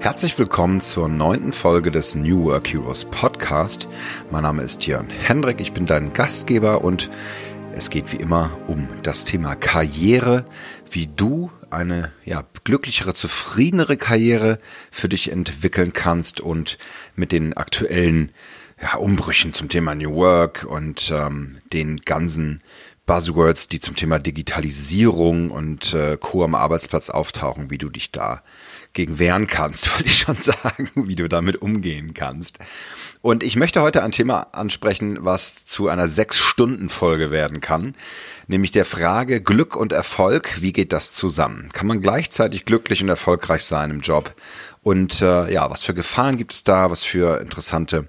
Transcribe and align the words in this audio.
Herzlich 0.00 0.38
willkommen 0.38 0.80
zur 0.80 1.08
neunten 1.08 1.52
Folge 1.52 1.90
des 1.90 2.14
New 2.14 2.44
Work 2.44 2.68
Heroes 2.68 3.04
Podcast. 3.04 3.88
Mein 4.30 4.44
Name 4.44 4.62
ist 4.62 4.86
Jörn 4.86 5.10
Hendrik, 5.10 5.60
ich 5.60 5.72
bin 5.72 5.86
dein 5.86 6.12
Gastgeber 6.12 6.84
und 6.84 7.10
es 7.72 7.90
geht 7.90 8.12
wie 8.12 8.16
immer 8.16 8.56
um 8.68 8.88
das 9.02 9.24
Thema 9.24 9.56
Karriere, 9.56 10.46
wie 10.88 11.08
du 11.08 11.50
eine 11.70 12.12
ja, 12.24 12.44
glücklichere, 12.62 13.12
zufriedenere 13.12 13.96
Karriere 13.96 14.60
für 14.92 15.08
dich 15.08 15.32
entwickeln 15.32 15.92
kannst 15.92 16.40
und 16.40 16.78
mit 17.16 17.32
den 17.32 17.54
aktuellen 17.54 18.30
ja, 18.80 18.98
Umbrüchen 18.98 19.52
zum 19.52 19.68
Thema 19.68 19.96
New 19.96 20.14
Work 20.14 20.64
und 20.64 21.12
ähm, 21.12 21.58
den 21.72 21.98
ganzen 22.02 22.62
Buzzwords, 23.04 23.66
die 23.66 23.80
zum 23.80 23.96
Thema 23.96 24.20
Digitalisierung 24.20 25.50
und 25.50 25.92
äh, 25.92 26.16
Co. 26.20 26.44
am 26.44 26.54
Arbeitsplatz 26.54 27.10
auftauchen, 27.10 27.70
wie 27.70 27.78
du 27.78 27.88
dich 27.88 28.12
da 28.12 28.42
gegen 28.92 29.18
wehren 29.18 29.46
kannst, 29.46 29.92
wollte 29.94 30.06
ich 30.06 30.18
schon 30.18 30.36
sagen, 30.36 30.90
wie 30.94 31.16
du 31.16 31.28
damit 31.28 31.60
umgehen 31.62 32.14
kannst. 32.14 32.58
Und 33.20 33.42
ich 33.42 33.56
möchte 33.56 33.82
heute 33.82 34.02
ein 34.02 34.12
Thema 34.12 34.48
ansprechen, 34.52 35.18
was 35.20 35.64
zu 35.64 35.88
einer 35.88 36.08
Sechs-Stunden-Folge 36.08 37.30
werden 37.30 37.60
kann, 37.60 37.94
nämlich 38.46 38.70
der 38.70 38.84
Frage 38.84 39.42
Glück 39.42 39.74
und 39.76 39.92
Erfolg, 39.92 40.62
wie 40.62 40.72
geht 40.72 40.92
das 40.92 41.12
zusammen? 41.12 41.70
Kann 41.72 41.86
man 41.86 42.00
gleichzeitig 42.00 42.64
glücklich 42.64 43.02
und 43.02 43.08
erfolgreich 43.08 43.64
sein 43.64 43.90
im 43.90 44.00
Job? 44.00 44.34
Und 44.82 45.20
äh, 45.20 45.52
ja, 45.52 45.70
was 45.70 45.84
für 45.84 45.94
Gefahren 45.94 46.36
gibt 46.36 46.52
es 46.52 46.64
da? 46.64 46.90
Was 46.90 47.04
für 47.04 47.40
interessante 47.40 48.08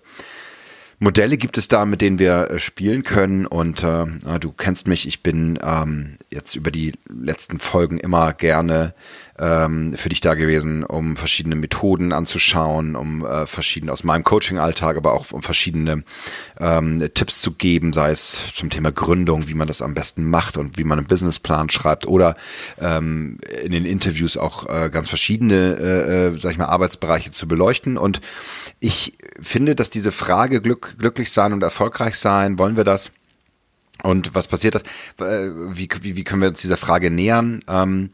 Modelle 0.99 1.37
gibt 1.37 1.57
es 1.57 1.69
da, 1.69 1.85
mit 1.85 2.01
denen 2.01 2.19
wir 2.19 2.51
äh, 2.51 2.59
spielen 2.59 3.03
können. 3.03 3.45
Und 3.45 3.83
äh, 3.83 4.05
du 4.39 4.51
kennst 4.51 4.87
mich, 4.87 5.07
ich 5.07 5.23
bin 5.23 5.57
ähm, 5.63 6.17
jetzt 6.29 6.55
über 6.55 6.71
die 6.71 6.93
letzten 7.07 7.59
Folgen 7.59 7.97
immer 7.97 8.33
gerne 8.33 8.93
ähm, 9.39 9.93
für 9.93 10.09
dich 10.09 10.21
da 10.21 10.33
gewesen, 10.33 10.83
um 10.83 11.15
verschiedene 11.15 11.55
Methoden 11.55 12.11
anzuschauen, 12.11 12.95
um 12.95 13.25
äh, 13.25 13.45
verschiedene 13.45 13.91
aus 13.91 14.03
meinem 14.03 14.23
Coaching-Alltag, 14.23 14.97
aber 14.97 15.13
auch 15.13 15.31
um 15.31 15.41
verschiedene 15.41 16.03
ähm, 16.59 17.07
Tipps 17.13 17.41
zu 17.41 17.53
geben, 17.53 17.93
sei 17.93 18.11
es 18.11 18.41
zum 18.53 18.69
Thema 18.69 18.91
Gründung, 18.91 19.47
wie 19.47 19.53
man 19.53 19.67
das 19.67 19.81
am 19.81 19.93
besten 19.93 20.29
macht 20.29 20.57
und 20.57 20.77
wie 20.77 20.83
man 20.83 20.99
einen 20.99 21.07
Businessplan 21.07 21.69
schreibt 21.69 22.05
oder 22.07 22.35
ähm, 22.79 23.39
in 23.63 23.71
den 23.71 23.85
Interviews 23.85 24.35
auch 24.35 24.67
äh, 24.67 24.89
ganz 24.89 25.07
verschiedene, 25.09 25.77
äh, 25.79 26.27
äh, 26.27 26.37
sag 26.37 26.51
ich 26.51 26.57
mal, 26.57 26.65
Arbeitsbereiche 26.65 27.31
zu 27.31 27.47
beleuchten. 27.47 27.97
Und 27.97 28.19
ich 28.79 29.13
finde, 29.41 29.75
dass 29.75 29.89
diese 29.89 30.11
Frage 30.11 30.61
Glück, 30.61 30.95
glücklich 30.97 31.31
sein 31.31 31.53
und 31.53 31.63
erfolgreich 31.63 32.17
sein, 32.17 32.59
wollen 32.59 32.75
wir 32.75 32.83
das? 32.83 33.11
Und 34.01 34.33
was 34.33 34.47
passiert 34.47 34.75
das? 34.75 34.83
Äh, 35.19 35.49
wie, 35.71 35.89
wie, 36.01 36.15
wie 36.15 36.23
können 36.23 36.41
wir 36.41 36.49
uns 36.49 36.61
dieser 36.61 36.77
Frage 36.77 37.11
nähern? 37.11 37.61
Ähm, 37.67 38.11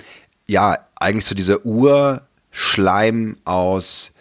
ja, 0.47 0.77
eigentlich 0.95 1.25
so 1.25 1.35
dieser 1.35 1.65
Urschleim 1.65 3.37
aus, 3.43 4.13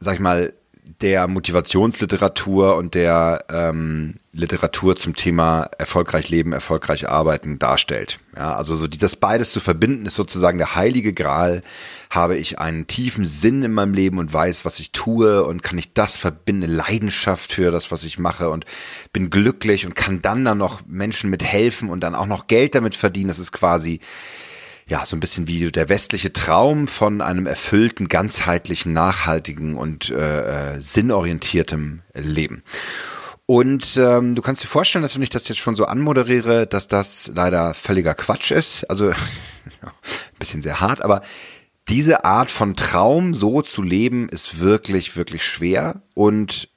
sag 0.00 0.14
ich 0.14 0.20
mal, 0.20 0.52
der 1.00 1.28
Motivationsliteratur 1.28 2.76
und 2.76 2.94
der 2.94 3.44
ähm, 3.50 4.14
Literatur 4.32 4.96
zum 4.96 5.14
Thema 5.14 5.68
erfolgreich 5.78 6.28
leben, 6.28 6.52
erfolgreich 6.52 7.08
arbeiten 7.08 7.58
darstellt. 7.58 8.18
Ja, 8.36 8.56
also 8.56 8.74
so 8.74 8.88
die, 8.88 8.98
das 8.98 9.14
beides 9.14 9.52
zu 9.52 9.60
verbinden 9.60 10.06
ist 10.06 10.16
sozusagen 10.16 10.58
der 10.58 10.74
heilige 10.74 11.12
Gral. 11.12 11.62
Habe 12.10 12.36
ich 12.36 12.58
einen 12.58 12.86
tiefen 12.88 13.26
Sinn 13.26 13.62
in 13.62 13.72
meinem 13.72 13.94
Leben 13.94 14.18
und 14.18 14.32
weiß, 14.32 14.64
was 14.64 14.80
ich 14.80 14.90
tue 14.90 15.44
und 15.44 15.62
kann 15.62 15.78
ich 15.78 15.92
das 15.92 16.16
verbinden, 16.16 16.68
Leidenschaft 16.68 17.52
für 17.52 17.70
das, 17.70 17.92
was 17.92 18.02
ich 18.02 18.18
mache 18.18 18.50
und 18.50 18.64
bin 19.12 19.30
glücklich 19.30 19.86
und 19.86 19.94
kann 19.94 20.20
dann 20.20 20.44
dann 20.44 20.58
noch 20.58 20.80
Menschen 20.86 21.30
mit 21.30 21.44
helfen 21.44 21.90
und 21.90 22.00
dann 22.00 22.16
auch 22.16 22.26
noch 22.26 22.48
Geld 22.48 22.74
damit 22.74 22.96
verdienen. 22.96 23.28
Das 23.28 23.38
ist 23.38 23.52
quasi 23.52 24.00
ja, 24.88 25.04
so 25.04 25.16
ein 25.16 25.20
bisschen 25.20 25.46
wie 25.46 25.70
der 25.70 25.88
westliche 25.88 26.32
Traum 26.32 26.88
von 26.88 27.20
einem 27.20 27.46
erfüllten, 27.46 28.08
ganzheitlichen, 28.08 28.92
nachhaltigen 28.92 29.76
und 29.76 30.10
äh, 30.10 30.76
äh, 30.76 30.80
sinnorientiertem 30.80 32.02
Leben. 32.14 32.62
Und 33.44 33.96
ähm, 33.98 34.34
du 34.34 34.42
kannst 34.42 34.62
dir 34.62 34.68
vorstellen, 34.68 35.02
dass 35.02 35.14
wenn 35.14 35.22
ich 35.22 35.30
das 35.30 35.48
jetzt 35.48 35.58
schon 35.58 35.76
so 35.76 35.84
anmoderiere, 35.84 36.66
dass 36.66 36.88
das 36.88 37.30
leider 37.34 37.74
völliger 37.74 38.14
Quatsch 38.14 38.50
ist. 38.50 38.88
Also 38.90 39.10
ein 39.82 39.88
bisschen 40.38 40.62
sehr 40.62 40.80
hart, 40.80 41.04
aber 41.04 41.22
diese 41.88 42.24
Art 42.24 42.50
von 42.50 42.76
Traum 42.76 43.34
so 43.34 43.62
zu 43.62 43.82
leben 43.82 44.28
ist 44.28 44.60
wirklich, 44.60 45.16
wirklich 45.16 45.44
schwer 45.44 46.02
und 46.14 46.68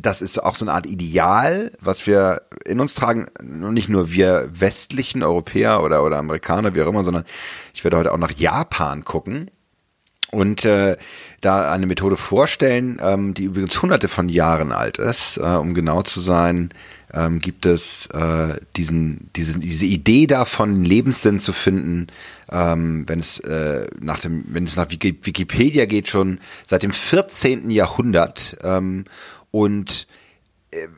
das 0.00 0.22
ist 0.22 0.42
auch 0.42 0.54
so 0.54 0.64
eine 0.64 0.72
Art 0.72 0.86
Ideal, 0.86 1.72
was 1.80 2.06
wir 2.06 2.42
in 2.64 2.80
uns 2.80 2.94
tragen, 2.94 3.26
nicht 3.42 3.88
nur 3.88 4.12
wir 4.12 4.48
westlichen 4.52 5.22
Europäer 5.22 5.82
oder, 5.82 6.04
oder 6.04 6.18
Amerikaner, 6.18 6.74
wie 6.74 6.82
auch 6.82 6.88
immer, 6.88 7.04
sondern 7.04 7.24
ich 7.74 7.84
werde 7.84 7.96
heute 7.96 8.12
auch 8.12 8.18
nach 8.18 8.32
Japan 8.32 9.04
gucken 9.04 9.50
und 10.30 10.64
äh, 10.64 10.96
da 11.40 11.72
eine 11.72 11.86
Methode 11.86 12.16
vorstellen, 12.16 13.00
ähm, 13.02 13.34
die 13.34 13.44
übrigens 13.44 13.80
hunderte 13.82 14.08
von 14.08 14.28
Jahren 14.28 14.72
alt 14.72 14.98
ist, 14.98 15.38
äh, 15.38 15.40
um 15.40 15.74
genau 15.74 16.02
zu 16.02 16.20
sein, 16.20 16.72
ähm, 17.12 17.40
gibt 17.40 17.66
es 17.66 18.06
äh, 18.06 18.60
diesen, 18.76 19.30
diesen, 19.34 19.60
diese 19.60 19.86
Idee 19.86 20.26
davon, 20.26 20.84
Lebenssinn 20.84 21.40
zu 21.40 21.52
finden, 21.52 22.06
ähm, 22.50 23.08
wenn 23.08 23.18
es 23.18 23.40
äh, 23.40 23.88
nach 23.98 24.20
dem, 24.20 24.44
wenn 24.48 24.64
es 24.64 24.76
nach 24.76 24.90
Wikipedia 24.90 25.86
geht, 25.86 26.08
schon 26.08 26.38
seit 26.66 26.84
dem 26.84 26.92
14. 26.92 27.70
Jahrhundert 27.70 28.56
ähm, 28.62 29.06
und 29.50 30.06
äh, 30.70 30.88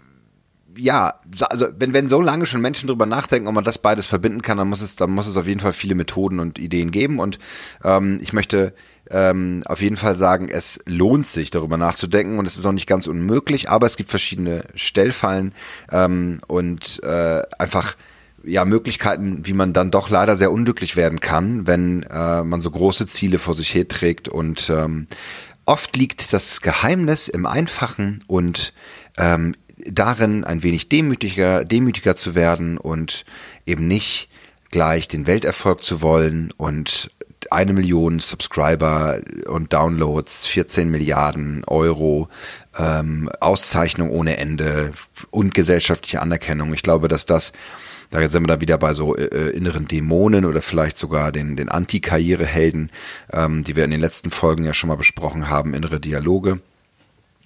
ja, 0.76 1.20
also 1.50 1.66
wenn, 1.78 1.92
wenn 1.92 2.08
so 2.08 2.20
lange 2.20 2.46
schon 2.46 2.60
Menschen 2.60 2.86
drüber 2.86 3.06
nachdenken, 3.06 3.48
ob 3.48 3.54
man 3.54 3.64
das 3.64 3.78
beides 3.78 4.06
verbinden 4.06 4.42
kann, 4.42 4.58
dann 4.58 4.68
muss 4.68 4.80
es, 4.80 4.96
dann 4.96 5.10
muss 5.10 5.26
es 5.26 5.36
auf 5.36 5.46
jeden 5.46 5.60
Fall 5.60 5.72
viele 5.72 5.94
Methoden 5.94 6.40
und 6.40 6.58
Ideen 6.58 6.90
geben. 6.90 7.18
Und 7.18 7.38
ähm, 7.84 8.18
ich 8.22 8.32
möchte 8.32 8.74
ähm, 9.10 9.62
auf 9.66 9.82
jeden 9.82 9.96
Fall 9.96 10.16
sagen, 10.16 10.48
es 10.48 10.80
lohnt 10.86 11.26
sich, 11.26 11.50
darüber 11.50 11.76
nachzudenken 11.76 12.38
und 12.38 12.46
es 12.46 12.56
ist 12.56 12.64
auch 12.64 12.72
nicht 12.72 12.86
ganz 12.86 13.06
unmöglich, 13.06 13.68
aber 13.68 13.86
es 13.86 13.96
gibt 13.96 14.10
verschiedene 14.10 14.64
Stellfallen 14.74 15.52
ähm, 15.90 16.40
und 16.46 17.02
äh, 17.02 17.42
einfach 17.58 17.96
ja 18.44 18.64
Möglichkeiten, 18.64 19.46
wie 19.46 19.52
man 19.52 19.72
dann 19.72 19.90
doch 19.90 20.10
leider 20.10 20.36
sehr 20.36 20.50
unglücklich 20.50 20.96
werden 20.96 21.20
kann, 21.20 21.66
wenn 21.66 22.02
äh, 22.04 22.42
man 22.42 22.60
so 22.60 22.70
große 22.70 23.06
Ziele 23.06 23.38
vor 23.38 23.54
sich 23.54 23.74
her 23.74 23.86
trägt 23.86 24.28
und 24.28 24.68
ähm, 24.70 25.06
Oft 25.64 25.96
liegt 25.96 26.32
das 26.32 26.60
Geheimnis 26.60 27.28
im 27.28 27.46
Einfachen 27.46 28.24
und 28.26 28.72
ähm, 29.16 29.54
darin, 29.86 30.44
ein 30.44 30.62
wenig 30.62 30.88
demütiger, 30.88 31.64
demütiger 31.64 32.16
zu 32.16 32.34
werden 32.34 32.78
und 32.78 33.24
eben 33.66 33.86
nicht 33.86 34.28
gleich 34.70 35.08
den 35.08 35.26
Welterfolg 35.26 35.84
zu 35.84 36.00
wollen 36.00 36.52
und 36.56 37.10
eine 37.50 37.72
Million 37.72 38.18
Subscriber 38.18 39.20
und 39.46 39.72
Downloads, 39.72 40.46
14 40.46 40.90
Milliarden 40.90 41.64
Euro, 41.66 42.28
ähm, 42.78 43.28
Auszeichnung 43.40 44.10
ohne 44.10 44.38
Ende 44.38 44.92
und 45.30 45.52
gesellschaftliche 45.52 46.22
Anerkennung. 46.22 46.72
Ich 46.72 46.82
glaube, 46.82 47.08
dass 47.08 47.26
das 47.26 47.52
da 48.12 48.28
sind 48.28 48.42
wir 48.42 48.46
dann 48.48 48.60
wieder 48.60 48.78
bei 48.78 48.94
so 48.94 49.16
äh, 49.16 49.24
äh, 49.24 49.50
inneren 49.50 49.88
Dämonen 49.88 50.44
oder 50.44 50.62
vielleicht 50.62 50.98
sogar 50.98 51.32
den, 51.32 51.56
den 51.56 51.68
Anti-Karrierehelden, 51.68 52.90
ähm, 53.32 53.64
die 53.64 53.74
wir 53.74 53.84
in 53.84 53.90
den 53.90 54.00
letzten 54.00 54.30
Folgen 54.30 54.64
ja 54.64 54.74
schon 54.74 54.88
mal 54.88 54.96
besprochen 54.96 55.48
haben, 55.48 55.74
innere 55.74 55.98
Dialoge. 55.98 56.60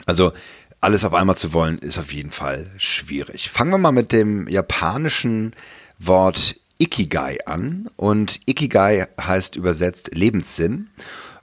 Also 0.05 0.33
alles 0.81 1.05
auf 1.05 1.15
einmal 1.15 1.37
zu 1.37 1.53
wollen, 1.53 1.79
ist 1.79 1.99
auf 1.99 2.13
jeden 2.13 2.31
Fall 2.31 2.71
schwierig. 2.77 3.49
Fangen 3.49 3.71
wir 3.71 3.79
mal 3.79 3.93
mit 3.93 4.13
dem 4.13 4.47
japanischen 4.49 5.55
Wort 5.99 6.57
Ikigai 6.79 7.39
an. 7.47 7.89
Und 7.97 8.41
Ikigai 8.47 9.07
heißt 9.19 9.57
übersetzt 9.57 10.11
Lebenssinn 10.13 10.89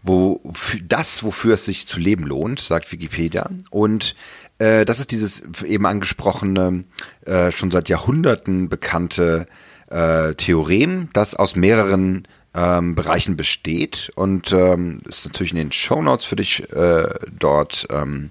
wo 0.03 0.41
das, 0.83 1.23
wofür 1.23 1.53
es 1.53 1.65
sich 1.65 1.87
zu 1.87 1.97
leben 1.97 2.25
lohnt, 2.25 2.59
sagt 2.59 2.91
Wikipedia. 2.91 3.49
Und 3.71 4.15
äh, 4.63 4.85
das 4.85 4.99
ist 4.99 5.11
dieses 5.11 5.43
eben 5.65 5.85
angesprochene, 5.85 6.85
äh, 7.25 7.51
schon 7.51 7.71
seit 7.71 7.89
Jahrhunderten 7.89 8.69
bekannte 8.69 9.47
äh, 9.89 10.33
Theorem, 10.35 11.09
das 11.13 11.35
aus 11.35 11.55
mehreren 11.55 12.27
ähm, 12.55 12.95
Bereichen 12.95 13.35
besteht 13.35 14.11
und 14.15 14.53
ähm, 14.53 15.01
ist 15.05 15.25
natürlich 15.25 15.51
in 15.51 15.57
den 15.57 15.71
Show 15.71 16.01
Notes 16.01 16.25
für 16.25 16.35
dich 16.35 16.71
äh, 16.71 17.09
dort 17.37 17.87
ähm, 17.89 18.29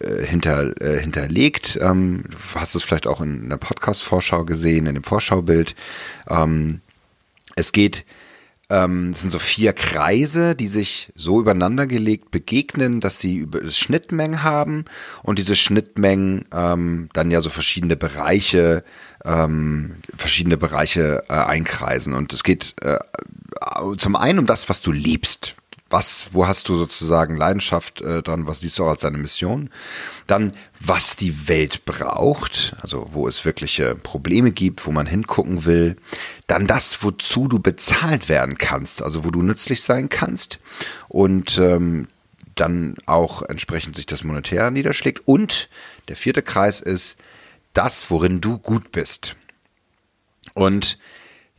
äh, 0.00 0.24
hinter, 0.24 0.80
äh, 0.80 0.98
hinterlegt. 0.98 1.78
Ähm, 1.80 2.24
du 2.30 2.60
hast 2.60 2.74
es 2.74 2.82
vielleicht 2.82 3.06
auch 3.06 3.20
in 3.20 3.48
der 3.48 3.56
Podcast-Vorschau 3.56 4.44
gesehen, 4.44 4.86
in 4.86 4.94
dem 4.94 5.04
Vorschaubild. 5.04 5.74
Ähm, 6.28 6.80
es 7.54 7.72
geht 7.72 8.04
ähm, 8.72 9.12
sind 9.12 9.30
so 9.30 9.38
vier 9.38 9.74
Kreise, 9.74 10.56
die 10.56 10.66
sich 10.66 11.12
so 11.14 11.38
übereinander 11.38 11.86
gelegt 11.86 12.30
begegnen, 12.30 13.00
dass 13.00 13.20
sie 13.20 13.46
Schnittmengen 13.68 14.42
haben 14.42 14.86
und 15.22 15.38
diese 15.38 15.56
Schnittmengen 15.56 16.44
ähm, 16.52 17.10
dann 17.12 17.30
ja 17.30 17.42
so 17.42 17.50
verschiedene 17.50 17.96
Bereiche, 17.96 18.82
ähm, 19.24 19.96
verschiedene 20.16 20.56
Bereiche 20.56 21.24
äh, 21.28 21.34
einkreisen. 21.34 22.14
Und 22.14 22.32
es 22.32 22.42
geht 22.42 22.74
äh, 22.80 22.98
zum 23.98 24.16
einen 24.16 24.38
um 24.38 24.46
das, 24.46 24.70
was 24.70 24.80
du 24.80 24.90
liebst 24.90 25.54
was, 25.92 26.28
wo 26.32 26.46
hast 26.46 26.68
du 26.68 26.74
sozusagen 26.74 27.36
Leidenschaft 27.36 28.00
äh, 28.00 28.22
dran, 28.22 28.46
was 28.46 28.60
siehst 28.60 28.78
du 28.78 28.84
auch 28.84 28.90
als 28.90 29.02
deine 29.02 29.18
Mission? 29.18 29.70
Dann, 30.26 30.54
was 30.80 31.16
die 31.16 31.48
Welt 31.48 31.84
braucht, 31.84 32.74
also 32.80 33.08
wo 33.12 33.28
es 33.28 33.44
wirkliche 33.44 33.94
Probleme 33.94 34.50
gibt, 34.52 34.86
wo 34.86 34.90
man 34.90 35.06
hingucken 35.06 35.64
will. 35.64 35.96
Dann 36.46 36.66
das, 36.66 37.02
wozu 37.02 37.46
du 37.46 37.58
bezahlt 37.58 38.28
werden 38.28 38.58
kannst, 38.58 39.02
also 39.02 39.24
wo 39.24 39.30
du 39.30 39.42
nützlich 39.42 39.82
sein 39.82 40.08
kannst. 40.08 40.58
Und 41.08 41.58
ähm, 41.58 42.08
dann 42.54 42.96
auch 43.06 43.42
entsprechend 43.42 43.96
sich 43.96 44.06
das 44.06 44.24
monetär 44.24 44.70
niederschlägt. 44.70 45.22
Und 45.26 45.68
der 46.08 46.16
vierte 46.16 46.42
Kreis 46.42 46.80
ist 46.80 47.16
das, 47.74 48.10
worin 48.10 48.40
du 48.40 48.58
gut 48.58 48.92
bist. 48.92 49.36
Und 50.54 50.98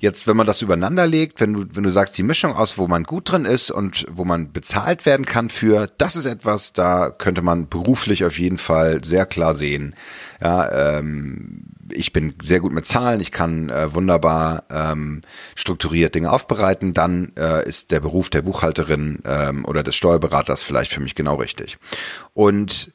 Jetzt, 0.04 0.28
wenn 0.28 0.36
man 0.36 0.46
das 0.46 0.62
übereinander 0.62 1.08
legt, 1.08 1.40
wenn 1.40 1.54
du, 1.54 1.66
wenn 1.72 1.86
du 1.86 1.90
sagst, 1.90 2.18
die 2.18 2.24
Mischung 2.24 2.58
aus, 2.58 2.78
wo 2.78 2.88
man 2.88 3.04
gut 3.04 3.32
drin 3.32 3.46
ist 3.46 3.72
und 3.72 4.06
wo 4.12 4.26
man 4.26 4.52
bezahlt 4.52 5.06
werden 5.06 5.26
kann 5.26 5.48
für, 5.48 5.88
das 5.98 6.18
ist 6.18 6.26
etwas, 6.26 6.74
da 6.74 7.10
könnte 7.10 7.42
man 7.42 7.70
beruflich 7.70 8.26
auf 8.26 8.38
jeden 8.38 8.58
Fall 8.58 9.02
sehr 9.06 9.26
klar 9.26 9.56
sehen. 9.56 9.96
Ja, 10.42 10.98
ähm, 10.98 11.68
ich 11.90 12.12
bin 12.12 12.36
sehr 12.44 12.60
gut 12.60 12.74
mit 12.74 12.86
Zahlen, 12.86 13.22
ich 13.22 13.32
kann 13.32 13.70
äh, 13.70 13.94
wunderbar 13.94 14.64
ähm, 14.70 15.22
strukturiert 15.56 16.16
Dinge 16.16 16.34
aufbereiten, 16.34 16.94
dann 16.94 17.32
äh, 17.38 17.66
ist 17.66 17.92
der 17.92 18.02
Beruf 18.02 18.30
der 18.30 18.42
Buchhalterin 18.42 19.20
ähm, 19.24 19.64
oder 19.64 19.84
des 19.84 19.96
Steuerberaters 19.96 20.64
vielleicht 20.64 20.92
für 20.92 21.00
mich 21.00 21.16
genau 21.16 21.36
richtig. 21.36 21.78
Und 22.34 22.93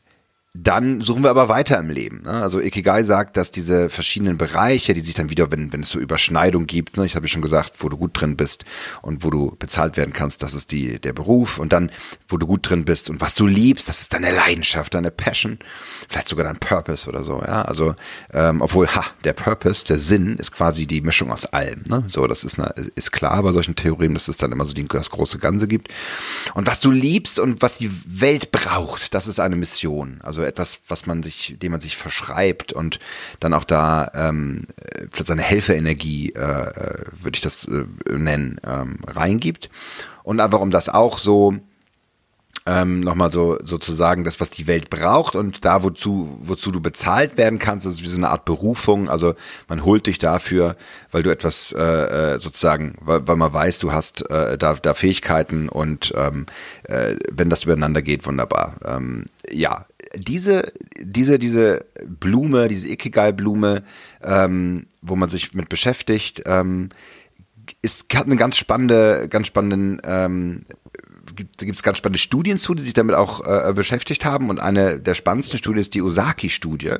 dann 0.62 1.00
suchen 1.00 1.22
wir 1.22 1.30
aber 1.30 1.48
weiter 1.48 1.78
im 1.78 1.90
Leben. 1.90 2.22
Ne? 2.22 2.30
Also 2.30 2.60
Ikigai 2.60 3.04
sagt, 3.04 3.36
dass 3.36 3.50
diese 3.50 3.88
verschiedenen 3.88 4.38
Bereiche, 4.38 4.92
die 4.92 5.00
sich 5.00 5.14
dann 5.14 5.30
wieder, 5.30 5.52
wenn, 5.52 5.72
wenn 5.72 5.82
es 5.82 5.90
so 5.90 6.00
Überschneidung 6.00 6.66
gibt, 6.66 6.96
ne? 6.96 7.06
ich 7.06 7.14
habe 7.14 7.26
ja 7.26 7.28
schon 7.28 7.42
gesagt, 7.42 7.74
wo 7.78 7.88
du 7.88 7.96
gut 7.96 8.10
drin 8.20 8.36
bist 8.36 8.64
und 9.00 9.24
wo 9.24 9.30
du 9.30 9.54
bezahlt 9.58 9.96
werden 9.96 10.12
kannst, 10.12 10.42
das 10.42 10.54
ist 10.54 10.72
die, 10.72 10.98
der 10.98 11.12
Beruf. 11.12 11.58
Und 11.58 11.72
dann, 11.72 11.90
wo 12.26 12.38
du 12.38 12.46
gut 12.46 12.68
drin 12.68 12.84
bist 12.84 13.08
und 13.08 13.20
was 13.20 13.34
du 13.34 13.46
liebst, 13.46 13.88
das 13.88 14.00
ist 14.00 14.12
deine 14.12 14.32
Leidenschaft, 14.32 14.94
deine 14.94 15.10
Passion, 15.12 15.58
vielleicht 16.08 16.28
sogar 16.28 16.44
dein 16.44 16.58
Purpose 16.58 17.08
oder 17.08 17.22
so. 17.22 17.40
Ja, 17.40 17.62
Also, 17.62 17.94
ähm, 18.32 18.60
obwohl, 18.60 18.88
ha, 18.88 19.04
der 19.24 19.34
Purpose, 19.34 19.86
der 19.86 19.98
Sinn 19.98 20.36
ist 20.36 20.50
quasi 20.50 20.86
die 20.86 21.02
Mischung 21.02 21.30
aus 21.30 21.46
allem. 21.46 21.84
Ne? 21.88 22.04
So, 22.08 22.26
das 22.26 22.42
ist, 22.42 22.58
eine, 22.58 22.74
ist 22.96 23.12
klar 23.12 23.42
bei 23.42 23.52
solchen 23.52 23.76
Theorien, 23.76 24.14
dass 24.14 24.26
es 24.26 24.38
dann 24.38 24.50
immer 24.50 24.64
so 24.64 24.74
die, 24.74 24.88
das 24.88 25.10
große 25.10 25.38
Ganze 25.38 25.68
gibt. 25.68 25.88
Und 26.54 26.66
was 26.66 26.80
du 26.80 26.90
liebst 26.90 27.38
und 27.38 27.62
was 27.62 27.74
die 27.76 27.90
Welt 28.06 28.50
braucht, 28.50 29.14
das 29.14 29.26
ist 29.26 29.38
eine 29.38 29.54
Mission. 29.54 30.18
Also 30.22 30.47
etwas, 30.48 30.80
was 30.88 31.06
man 31.06 31.22
sich, 31.22 31.56
dem 31.60 31.72
man 31.72 31.80
sich 31.80 31.96
verschreibt 31.96 32.72
und 32.72 32.98
dann 33.40 33.54
auch 33.54 33.64
da 33.64 34.10
ähm, 34.14 34.66
vielleicht 35.10 35.26
seine 35.26 35.42
Helferenergie, 35.42 36.32
äh, 36.32 36.40
äh, 36.40 37.04
würde 37.12 37.36
ich 37.36 37.42
das 37.42 37.64
äh, 37.64 37.84
nennen, 38.10 38.60
ähm, 38.66 38.98
reingibt. 39.06 39.70
Und 40.22 40.40
einfach 40.40 40.60
um 40.60 40.70
das 40.70 40.88
auch 40.88 41.18
so 41.18 41.56
ähm, 42.68 43.00
nochmal 43.00 43.32
so 43.32 43.56
sozusagen 43.64 44.24
das, 44.24 44.40
was 44.40 44.50
die 44.50 44.66
Welt 44.66 44.90
braucht 44.90 45.34
und 45.34 45.64
da, 45.64 45.82
wozu, 45.82 46.38
wozu 46.42 46.70
du 46.70 46.80
bezahlt 46.80 47.38
werden 47.38 47.58
kannst, 47.58 47.86
das 47.86 47.94
ist 47.94 48.02
wie 48.02 48.08
so 48.08 48.18
eine 48.18 48.28
Art 48.28 48.44
Berufung. 48.44 49.08
Also 49.08 49.34
man 49.68 49.84
holt 49.84 50.06
dich 50.06 50.18
dafür, 50.18 50.76
weil 51.10 51.22
du 51.22 51.30
etwas 51.30 51.72
äh, 51.72 52.34
äh 52.34 52.40
sozusagen, 52.40 52.96
weil, 53.00 53.26
weil 53.26 53.36
man 53.36 53.52
weiß, 53.52 53.78
du 53.78 53.92
hast 53.92 54.28
äh, 54.30 54.58
da, 54.58 54.74
da 54.74 54.92
Fähigkeiten 54.92 55.70
und 55.70 56.12
ähm, 56.14 56.44
äh, 56.82 57.16
wenn 57.32 57.48
das 57.48 57.64
übereinander 57.64 58.02
geht, 58.02 58.26
wunderbar. 58.26 58.76
Ähm, 58.84 59.24
ja, 59.50 59.86
diese, 60.14 60.72
diese, 60.98 61.38
diese 61.38 61.86
Blume, 62.06 62.68
diese 62.68 62.88
Ikigai-Blume, 62.88 63.82
ähm, 64.22 64.86
wo 65.02 65.16
man 65.16 65.30
sich 65.30 65.54
mit 65.54 65.68
beschäftigt, 65.68 66.42
ähm, 66.46 66.88
ist, 67.82 68.06
hat 68.14 68.26
eine 68.26 68.36
ganz 68.36 68.56
spannende, 68.56 69.28
ganz 69.28 69.46
spannenden 69.46 70.00
ähm, 70.04 70.64
gibt 71.38 71.76
es 71.76 71.82
ganz 71.82 71.98
spannende 71.98 72.18
Studien 72.18 72.58
zu, 72.58 72.74
die 72.74 72.82
sich 72.82 72.94
damit 72.94 73.14
auch 73.14 73.46
äh, 73.46 73.72
beschäftigt 73.72 74.24
haben. 74.24 74.50
Und 74.50 74.60
eine 74.60 74.98
der 74.98 75.14
spannendsten 75.14 75.58
Studien 75.58 75.80
ist 75.80 75.94
die 75.94 76.02
Osaki-Studie 76.02 76.94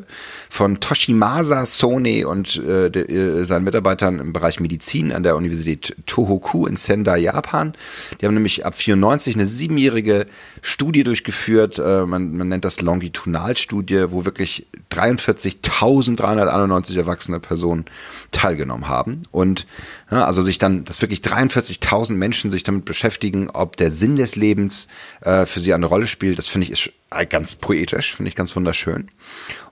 von 0.49 0.79
Toshimasa 0.81 1.67
Sone 1.67 2.29
und 2.29 2.57
äh, 2.57 2.91
de, 2.91 3.41
äh, 3.41 3.45
seinen 3.45 3.65
Mitarbeitern 3.65 4.21
im 4.21 4.33
Bereich 4.33 4.61
Medizin 4.61 5.13
an 5.13 5.25
der 5.25 5.37
Universität 5.37 5.97
Tohoku 6.07 6.67
in 6.67 6.77
Sendai, 6.77 7.19
Japan. 7.19 7.75
Die 8.21 8.27
haben 8.27 8.35
nämlich 8.35 8.65
ab 8.65 8.75
94 8.75 9.35
eine 9.35 9.47
siebenjährige 9.47 10.27
Studie 10.63 11.03
durchgeführt. 11.05 11.79
Äh, 11.79 12.07
man, 12.07 12.37
man 12.37 12.49
nennt 12.49 12.65
das 12.65 12.81
Longitudinalstudie, 12.81 14.07
wo 14.11 14.25
wirklich 14.25 14.67
43.391 14.93 16.97
erwachsene 16.97 17.41
Personen 17.41 17.87
teilgenommen 18.31 18.89
haben. 18.89 19.25
Und 19.31 19.67
ja, 20.11 20.25
also 20.25 20.43
sich 20.43 20.59
dann, 20.59 20.85
dass 20.85 21.03
wirklich 21.03 21.21
43.000 21.21 22.13
Menschen 22.13 22.51
sich 22.51 22.63
damit 22.63 22.85
beschäftigen, 22.85 23.51
ob 23.51 23.77
der 23.77 23.91
Sinn 23.91 24.17
des 24.17 24.28
Lebens 24.37 24.89
äh, 25.21 25.47
für 25.47 25.61
sie 25.61 25.75
eine 25.75 25.87
Rolle 25.87 26.07
spielt, 26.07 26.39
das 26.39 26.49
finde 26.49 26.67
ich 26.67 26.73
ist 26.73 26.93
ganz 27.31 27.57
poetisch, 27.57 28.15
finde 28.15 28.29
ich 28.29 28.35
ganz 28.35 28.55
wunderschön. 28.55 29.09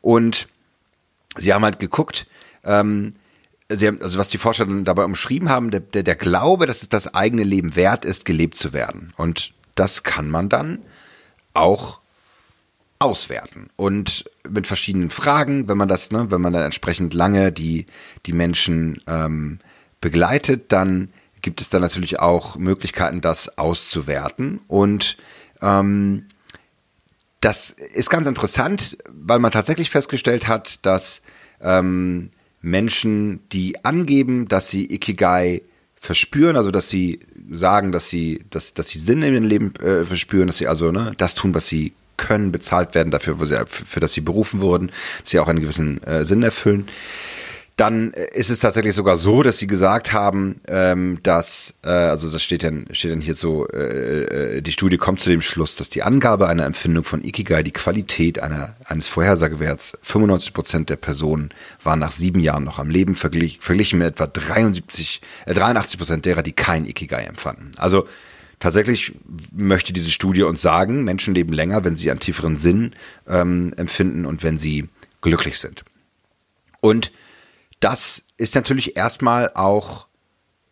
Und 0.01 0.49
sie 1.37 1.53
haben 1.53 1.65
halt 1.65 1.79
geguckt, 1.79 2.27
ähm, 2.65 3.15
sie 3.69 3.87
haben, 3.87 4.01
also 4.03 4.19
was 4.19 4.29
die 4.29 4.39
Forscher 4.39 4.67
dann 4.67 4.85
dabei 4.85 5.05
umschrieben 5.05 5.49
haben, 5.49 5.71
der, 5.71 5.81
der, 5.81 6.03
der 6.03 6.17
Glaube, 6.17 6.67
dass 6.67 6.83
es 6.83 6.89
das 6.89 7.15
eigene 7.15 7.45
Leben 7.45 7.77
wert 7.77 8.05
ist, 8.05 8.25
gelebt 8.25 8.59
zu 8.59 8.73
werden. 8.73 9.13
Und 9.17 9.53
das 9.75 10.03
kann 10.03 10.31
man 10.31 10.49
dann 10.49 10.79
auch 11.55 12.01
auswerten 12.99 13.69
und 13.77 14.25
mit 14.49 14.67
verschiedenen 14.67 15.11
Fragen, 15.11 15.69
wenn 15.69 15.77
man 15.77 15.89
das, 15.89 16.11
ne, 16.11 16.31
wenn 16.31 16.41
man 16.41 16.53
dann 16.53 16.63
entsprechend 16.63 17.13
lange 17.13 17.53
die 17.53 17.87
die 18.25 18.33
Menschen 18.33 19.03
ähm, 19.07 19.59
begleitet, 20.01 20.73
dann 20.73 21.11
gibt 21.47 21.61
es 21.61 21.71
da 21.71 21.79
natürlich 21.79 22.19
auch 22.19 22.57
Möglichkeiten, 22.57 23.21
das 23.21 23.57
auszuwerten. 23.57 24.61
Und 24.67 25.17
ähm, 25.63 26.27
das 27.41 27.71
ist 27.71 28.11
ganz 28.11 28.27
interessant, 28.27 28.99
weil 29.09 29.39
man 29.39 29.53
tatsächlich 29.53 29.91
festgestellt 29.91 30.49
hat, 30.49 30.85
dass 30.85 31.23
ähm, 31.61 32.31
Menschen, 32.63 33.49
die 33.53 33.85
angeben, 33.85 34.49
dass 34.49 34.71
sie 34.71 34.93
Ikigai 34.93 35.63
verspüren, 35.95 36.57
also 36.57 36.73
dass 36.73 36.91
sie 36.91 37.21
sagen, 37.53 37.93
dass 37.93 38.09
sie, 38.09 38.45
dass, 38.51 38.75
dass 38.75 38.89
sie 38.89 38.99
Sinn 38.99 39.23
in 39.23 39.35
ihrem 39.35 39.45
Leben 39.45 39.77
äh, 39.77 40.05
verspüren, 40.05 40.49
dass 40.49 40.59
sie 40.59 40.67
also 40.67 40.91
ne, 40.91 41.13
das 41.17 41.37
tun, 41.37 41.55
was 41.55 41.69
sie 41.69 41.93
können, 42.17 42.51
bezahlt 42.51 42.97
werden 42.97 43.13
dafür, 43.13 43.39
wo 43.39 43.45
sie, 43.45 43.57
für, 43.69 43.87
für 43.87 44.01
das 44.01 44.15
sie 44.15 44.21
berufen 44.21 44.61
wurden, 44.61 44.89
dass 45.21 45.31
sie 45.31 45.39
auch 45.39 45.47
einen 45.47 45.61
gewissen 45.61 46.03
äh, 46.03 46.25
Sinn 46.25 46.43
erfüllen 46.43 46.89
dann 47.77 48.13
ist 48.13 48.49
es 48.49 48.59
tatsächlich 48.59 48.95
sogar 48.95 49.19
so, 49.19 49.43
dass 49.43 49.59
sie 49.59 49.67
gesagt 49.67 50.15
haben, 50.15 50.61
ähm, 50.67 51.19
dass, 51.23 51.75
äh, 51.85 51.91
also 51.91 52.31
das 52.31 52.43
steht 52.43 52.63
dann, 52.63 52.87
steht 52.93 53.13
dann 53.13 53.21
hier 53.21 53.35
so, 53.35 53.69
äh, 53.69 54.57
äh 54.57 54.63
die 54.63 54.73
Studie 54.73 54.97
kommt 54.97 55.21
zu 55.21 55.29
dem 55.29 55.43
Schluss, 55.43 55.77
dass 55.77 55.91
die 55.91 56.03
Angabe 56.03 56.49
einer 56.49 56.65
Empfindung 56.65 57.05
von 57.05 57.23
Ikigai 57.23 57.63
die 57.63 57.73
Qualität 57.73 58.39
einer, 58.39 58.77
eines 58.87 59.09
Vorhersagewerts 59.09 59.93
95 60.01 60.55
Prozent 60.55 60.89
der 60.89 60.97
Personen 60.97 61.51
waren 61.83 61.99
nach 61.99 62.13
sieben 62.13 62.41
Jahren 62.41 62.65
noch 62.65 62.79
am 62.79 62.89
Leben, 62.89 63.15
verglich, 63.15 63.59
verglichen 63.61 63.99
mit 63.99 64.09
etwa 64.09 64.27
73, 64.27 65.21
äh, 65.45 65.53
83 65.53 65.99
Prozent 65.99 66.25
derer, 66.25 66.43
die 66.43 66.53
kein 66.53 66.87
Ikigai 66.87 67.25
empfanden. 67.25 67.73
Also 67.77 68.09
tatsächlich 68.59 69.13
möchte 69.55 69.93
diese 69.93 70.11
Studie 70.11 70.45
uns 70.45 70.63
sagen, 70.63 71.05
Menschen 71.05 71.35
leben 71.35 71.53
länger, 71.53 71.85
wenn 71.85 71.99
sie 71.99 72.11
einen 72.11 72.21
tieferen 72.21 72.57
Sinn 72.57 72.95
ähm, 73.29 73.75
empfinden 73.77 74.25
und 74.25 74.43
wenn 74.43 74.59
sie 74.59 74.89
glücklich 75.21 75.59
sind. 75.59 75.85
Und 76.81 77.13
das 77.81 78.23
ist 78.37 78.55
natürlich 78.55 78.97
erstmal 78.97 79.51
auch 79.55 80.07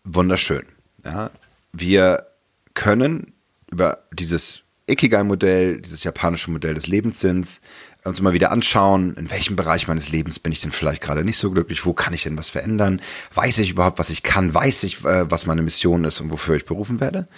wunderschön. 0.04 0.64
Ja, 1.04 1.30
wir 1.72 2.26
können 2.74 3.32
über 3.70 3.98
dieses 4.12 4.62
Ikigai-Modell, 4.86 5.80
dieses 5.80 6.04
japanische 6.04 6.50
Modell 6.50 6.74
des 6.74 6.86
Lebenssinns, 6.86 7.60
uns 8.04 8.18
immer 8.18 8.34
wieder 8.34 8.52
anschauen, 8.52 9.14
in 9.14 9.30
welchem 9.30 9.56
Bereich 9.56 9.88
meines 9.88 10.10
Lebens 10.10 10.38
bin 10.38 10.52
ich 10.52 10.60
denn 10.60 10.72
vielleicht 10.72 11.00
gerade 11.00 11.24
nicht 11.24 11.38
so 11.38 11.50
glücklich, 11.50 11.86
wo 11.86 11.94
kann 11.94 12.12
ich 12.12 12.24
denn 12.24 12.36
was 12.36 12.50
verändern, 12.50 13.00
weiß 13.32 13.58
ich 13.58 13.70
überhaupt, 13.70 13.98
was 13.98 14.10
ich 14.10 14.22
kann, 14.22 14.52
weiß 14.52 14.82
ich, 14.82 15.04
äh, 15.04 15.30
was 15.30 15.46
meine 15.46 15.62
Mission 15.62 16.04
ist 16.04 16.20
und 16.20 16.30
wofür 16.30 16.56
ich 16.56 16.66
berufen 16.66 17.00
werde. 17.00 17.28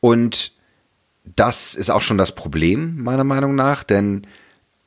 Und 0.00 0.52
das 1.24 1.74
ist 1.74 1.90
auch 1.90 2.02
schon 2.02 2.18
das 2.18 2.34
Problem, 2.34 3.02
meiner 3.02 3.24
Meinung 3.24 3.54
nach, 3.54 3.82
denn 3.82 4.26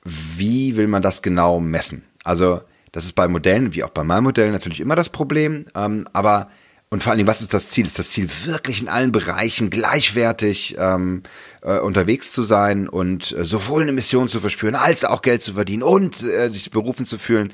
wie 0.04 0.78
will 0.78 0.88
man 0.88 1.02
das 1.02 1.22
genau 1.24 1.60
messen? 1.60 2.04
Also 2.24 2.62
das 2.92 3.06
ist 3.06 3.14
bei 3.14 3.28
Modellen, 3.28 3.74
wie 3.74 3.84
auch 3.84 3.90
bei 3.90 4.04
meinem 4.04 4.26
Modell, 4.26 4.52
natürlich 4.52 4.80
immer 4.80 4.96
das 4.96 5.10
Problem. 5.10 5.66
Ähm, 5.76 6.08
aber 6.14 6.50
und 6.92 7.04
vor 7.04 7.12
allen 7.12 7.20
Dingen, 7.20 7.28
was 7.28 7.42
ist 7.42 7.54
das 7.54 7.70
Ziel? 7.70 7.86
Ist 7.86 8.00
das 8.00 8.10
Ziel 8.10 8.28
wirklich 8.46 8.82
in 8.82 8.90
allen 8.90 9.12
Bereichen 9.12 9.70
gleichwertig 9.70 10.76
ähm, 10.80 11.22
äh, 11.62 11.78
unterwegs 11.78 12.32
zu 12.32 12.42
sein 12.42 12.90
und 12.90 13.32
äh, 13.32 13.46
sowohl 13.46 13.84
eine 13.84 13.92
Mission 13.92 14.28
zu 14.28 14.40
verspüren, 14.40 14.76
als 14.76 15.06
auch 15.06 15.22
Geld 15.22 15.44
zu 15.44 15.54
verdienen 15.54 15.84
und 15.84 16.24
äh, 16.24 16.50
sich 16.50 16.72
berufen 16.72 17.06
zu 17.06 17.20
fühlen? 17.20 17.54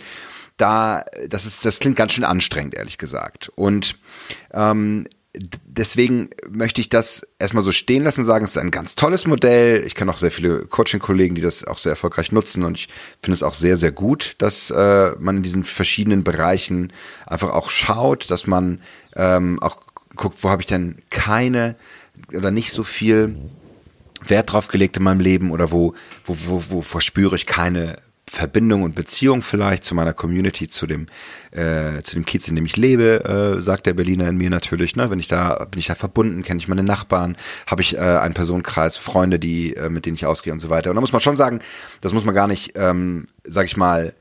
Da, 0.56 1.04
das 1.28 1.46
ist, 1.46 1.66
das 1.66 1.80
klingt 1.80 1.98
ganz 1.98 2.14
schön 2.14 2.24
anstrengend, 2.24 2.76
ehrlich 2.76 2.98
gesagt. 2.98 3.52
Und 3.56 4.00
ähm, 4.54 5.06
deswegen 5.66 6.30
möchte 6.50 6.82
ich 6.82 6.90
das 6.90 7.26
erstmal 7.40 7.64
so 7.64 7.72
stehen 7.72 8.04
lassen 8.04 8.22
und 8.22 8.26
sagen, 8.26 8.46
es 8.46 8.52
ist 8.52 8.58
ein 8.58 8.72
ganz 8.72 8.96
tolles 8.96 9.28
Modell. 9.28 9.84
Ich 9.86 9.96
kenne 9.96 10.12
auch 10.12 10.18
sehr 10.18 10.32
viele 10.32 10.66
Coaching-Kollegen, 10.66 11.36
die 11.36 11.42
das 11.42 11.66
auch 11.66 11.78
sehr 11.78 11.92
erfolgreich 11.92 12.32
nutzen 12.32 12.64
und 12.64 12.78
ich 12.78 12.90
finde 13.22 13.36
es 13.36 13.44
auch 13.44 13.54
sehr, 13.54 13.78
sehr 13.78 13.92
gut, 13.92 14.36
dass 14.40 14.72
äh, 14.72 15.12
man 15.20 15.38
in 15.38 15.44
diesen 15.44 15.64
verschiedenen 15.64 16.24
Bereichen 16.24 16.92
einfach 17.26 17.50
auch 17.50 17.70
schaut, 17.70 18.30
dass 18.32 18.48
man 18.48 18.82
ähm, 19.16 19.62
auch 19.62 19.82
guckt, 20.16 20.44
wo 20.44 20.50
habe 20.50 20.62
ich 20.62 20.68
denn 20.68 21.02
keine 21.10 21.76
oder 22.34 22.52
nicht 22.52 22.72
so 22.72 22.84
viel 22.84 23.36
Wert 24.22 24.52
drauf 24.52 24.68
gelegt 24.68 24.98
in 24.98 25.04
meinem 25.04 25.20
Leben 25.20 25.52
oder 25.52 25.72
wo, 25.72 25.94
wo, 26.24 26.36
wo, 26.48 26.64
wo 26.70 26.82
verspüre 26.82 27.36
ich 27.36 27.46
keine 27.46 27.98
Verbindung 28.28 28.84
und 28.84 28.96
Beziehung 28.96 29.42
vielleicht 29.42 29.86
zu 29.86 29.94
meiner 29.94 30.14
Community, 30.14 30.68
zu 30.68 30.88
dem, 30.88 31.06
äh, 31.52 32.02
zu 32.02 32.16
dem 32.16 32.26
Kiez, 32.26 32.48
in 32.48 32.56
dem 32.56 32.66
ich 32.66 32.76
lebe, 32.76 33.24
äh, 33.24 33.62
sagt 33.62 33.86
der 33.86 33.94
Berliner 33.94 34.28
in 34.28 34.38
mir 34.38 34.50
natürlich. 34.50 34.96
Ne? 34.96 35.10
Wenn 35.10 35.20
ich 35.20 35.28
da, 35.28 35.66
bin 35.66 35.80
ich 35.80 35.88
da 35.88 35.96
verbunden, 35.96 36.44
kenne 36.44 36.60
ich 36.60 36.68
meine 36.68 36.84
Nachbarn, 36.84 37.38
habe 37.68 37.82
ich 37.82 37.96
äh, 37.96 38.00
einen 38.00 38.34
Personenkreis, 38.34 38.98
Freunde, 38.98 39.38
die, 39.38 39.76
äh, 39.76 39.90
mit 39.90 40.06
denen 40.06 40.16
ich 40.16 40.26
ausgehe 40.26 40.54
und 40.54 40.60
so 40.60 40.70
weiter. 40.70 40.90
Und 40.90 40.96
da 40.96 41.02
muss 41.02 41.14
man 41.14 41.22
schon 41.22 41.38
sagen, 41.38 41.60
das 42.02 42.14
muss 42.14 42.26
man 42.26 42.36
gar 42.36 42.48
nicht, 42.48 42.74
ähm, 42.76 43.28
sag 43.44 43.66
ich 43.66 43.78
mal, 43.78 44.14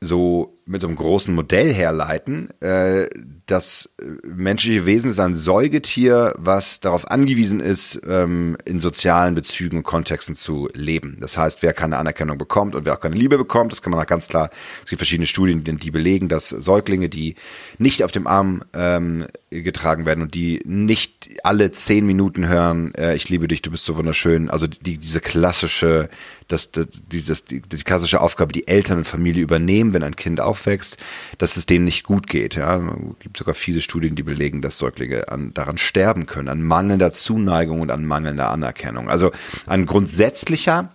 so 0.00 0.57
mit 0.68 0.84
einem 0.84 0.96
großen 0.96 1.34
Modell 1.34 1.72
herleiten. 1.72 2.50
Äh, 2.60 3.08
das 3.46 3.88
menschliche 4.22 4.84
Wesen 4.84 5.10
ist 5.10 5.18
ein 5.18 5.34
Säugetier, 5.34 6.34
was 6.36 6.80
darauf 6.80 7.10
angewiesen 7.10 7.60
ist, 7.60 8.00
ähm, 8.06 8.56
in 8.66 8.80
sozialen 8.80 9.34
Bezügen 9.34 9.78
und 9.78 9.84
Kontexten 9.84 10.36
zu 10.36 10.68
leben. 10.74 11.16
Das 11.20 11.38
heißt, 11.38 11.62
wer 11.62 11.72
keine 11.72 11.96
Anerkennung 11.96 12.36
bekommt 12.36 12.74
und 12.74 12.84
wer 12.84 12.94
auch 12.94 13.00
keine 13.00 13.16
Liebe 13.16 13.38
bekommt, 13.38 13.72
das 13.72 13.80
kann 13.80 13.90
man 13.90 14.00
auch 14.00 14.06
ganz 14.06 14.28
klar, 14.28 14.50
es 14.84 14.90
gibt 14.90 15.00
verschiedene 15.00 15.26
Studien, 15.26 15.64
die 15.64 15.90
belegen, 15.90 16.28
dass 16.28 16.50
Säuglinge, 16.50 17.08
die 17.08 17.36
nicht 17.78 18.04
auf 18.04 18.12
dem 18.12 18.26
Arm 18.26 18.62
ähm, 18.74 19.26
getragen 19.50 20.04
werden 20.04 20.22
und 20.22 20.34
die 20.34 20.60
nicht 20.66 21.30
alle 21.42 21.72
zehn 21.72 22.06
Minuten 22.06 22.46
hören, 22.46 22.94
äh, 22.94 23.14
ich 23.14 23.30
liebe 23.30 23.48
dich, 23.48 23.62
du 23.62 23.70
bist 23.70 23.86
so 23.86 23.96
wunderschön, 23.96 24.50
also 24.50 24.66
die, 24.66 24.98
diese 24.98 25.20
klassische 25.20 26.10
dass, 26.48 26.70
dass 26.70 26.88
dieses, 27.12 27.44
die, 27.44 27.60
die 27.60 27.76
klassische 27.76 28.20
Aufgabe, 28.20 28.52
die 28.52 28.66
Eltern 28.66 28.98
und 28.98 29.04
Familie 29.04 29.42
übernehmen, 29.42 29.92
wenn 29.92 30.02
ein 30.02 30.16
Kind 30.16 30.40
aufwächst, 30.58 30.96
dass 31.38 31.56
es 31.56 31.66
denen 31.66 31.84
nicht 31.84 32.04
gut 32.04 32.26
geht. 32.26 32.56
Ja, 32.56 32.76
es 32.78 33.18
gibt 33.20 33.36
sogar 33.36 33.54
fiese 33.54 33.80
Studien, 33.80 34.16
die 34.16 34.22
belegen, 34.22 34.60
dass 34.60 34.78
Säuglinge 34.78 35.28
an, 35.28 35.54
daran 35.54 35.78
sterben 35.78 36.26
können, 36.26 36.48
an 36.48 36.62
mangelnder 36.62 37.12
Zuneigung 37.12 37.80
und 37.80 37.90
an 37.90 38.04
mangelnder 38.04 38.50
Anerkennung. 38.50 39.08
Also 39.08 39.30
ein 39.66 39.86
grundsätzlicher 39.86 40.90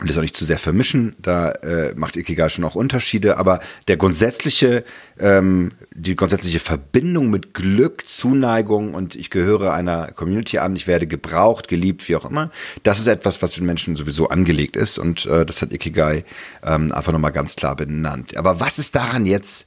und 0.00 0.08
das 0.08 0.16
auch 0.16 0.22
nicht 0.22 0.36
zu 0.36 0.46
sehr 0.46 0.58
vermischen, 0.58 1.14
da 1.18 1.50
äh, 1.50 1.92
macht 1.94 2.16
Ikigai 2.16 2.48
schon 2.48 2.64
auch 2.64 2.74
Unterschiede, 2.74 3.36
aber 3.36 3.60
der 3.86 3.98
grundsätzliche, 3.98 4.82
ähm, 5.18 5.72
die 5.94 6.16
grundsätzliche 6.16 6.58
Verbindung 6.58 7.28
mit 7.30 7.52
Glück, 7.52 8.08
Zuneigung 8.08 8.94
und 8.94 9.14
ich 9.14 9.28
gehöre 9.28 9.74
einer 9.74 10.12
Community 10.12 10.58
an, 10.58 10.74
ich 10.74 10.86
werde 10.86 11.06
gebraucht, 11.06 11.68
geliebt, 11.68 12.08
wie 12.08 12.16
auch 12.16 12.24
immer, 12.24 12.50
das 12.82 12.98
ist 12.98 13.08
etwas, 13.08 13.42
was 13.42 13.54
für 13.54 13.60
den 13.60 13.66
Menschen 13.66 13.94
sowieso 13.94 14.28
angelegt 14.28 14.74
ist 14.74 14.98
und 14.98 15.26
äh, 15.26 15.44
das 15.44 15.60
hat 15.60 15.72
Ikigai 15.72 16.24
ähm, 16.64 16.92
einfach 16.92 17.12
nochmal 17.12 17.32
ganz 17.32 17.56
klar 17.56 17.76
benannt. 17.76 18.36
Aber 18.36 18.58
was 18.58 18.78
ist 18.78 18.94
daran 18.94 19.26
jetzt 19.26 19.66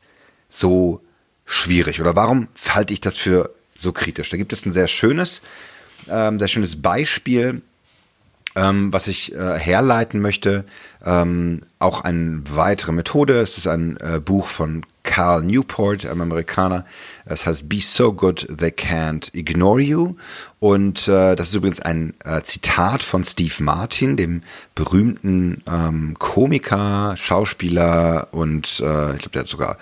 so 0.50 1.02
schwierig 1.46 2.02
oder 2.02 2.16
warum 2.16 2.48
halte 2.70 2.94
ich 2.94 3.02
das 3.02 3.18
für 3.18 3.54
so 3.76 3.92
kritisch? 3.92 4.32
Da 4.32 4.38
gibt 4.38 4.52
es 4.52 4.66
ein 4.66 4.74
sehr 4.74 4.88
schönes, 4.88 5.44
ähm, 6.10 6.40
sehr 6.40 6.48
schönes 6.48 6.82
Beispiel, 6.82 7.62
ähm, 8.56 8.94
was 8.94 9.08
ich 9.08 9.34
äh, 9.34 9.58
herleiten 9.58 10.22
möchte, 10.22 10.66
ähm, 11.06 11.62
auch 11.80 12.02
eine 12.02 12.44
weitere 12.50 12.92
Methode. 12.92 13.40
Es 13.42 13.58
ist 13.58 13.68
ein 13.68 13.98
äh, 13.98 14.20
Buch 14.20 14.48
von 14.48 14.86
Carl 15.04 15.44
Newport, 15.44 16.06
einem 16.06 16.22
Amerikaner. 16.22 16.86
Es 17.26 17.46
heißt 17.46 17.68
Be 17.68 17.80
So 17.82 18.14
Good 18.14 18.48
They 18.58 18.70
Can't 18.70 19.36
Ignore 19.36 19.82
You. 19.82 20.16
Und 20.60 21.10
äh, 21.10 21.36
das 21.36 21.50
ist 21.50 21.56
übrigens 21.56 21.82
ein 21.82 22.14
äh, 22.24 22.42
Zitat 22.44 23.04
von 23.04 23.26
Steve 23.26 23.62
Martin, 23.62 24.16
dem 24.16 24.44
berühmten 24.76 25.62
ähm, 25.70 26.16
Komiker, 26.20 27.16
Schauspieler 27.18 28.30
und 28.32 28.80
äh, 28.80 29.14
ich 29.14 29.20
glaube, 29.20 29.32
der 29.34 29.42
hat 29.42 29.50
sogar 29.50 29.78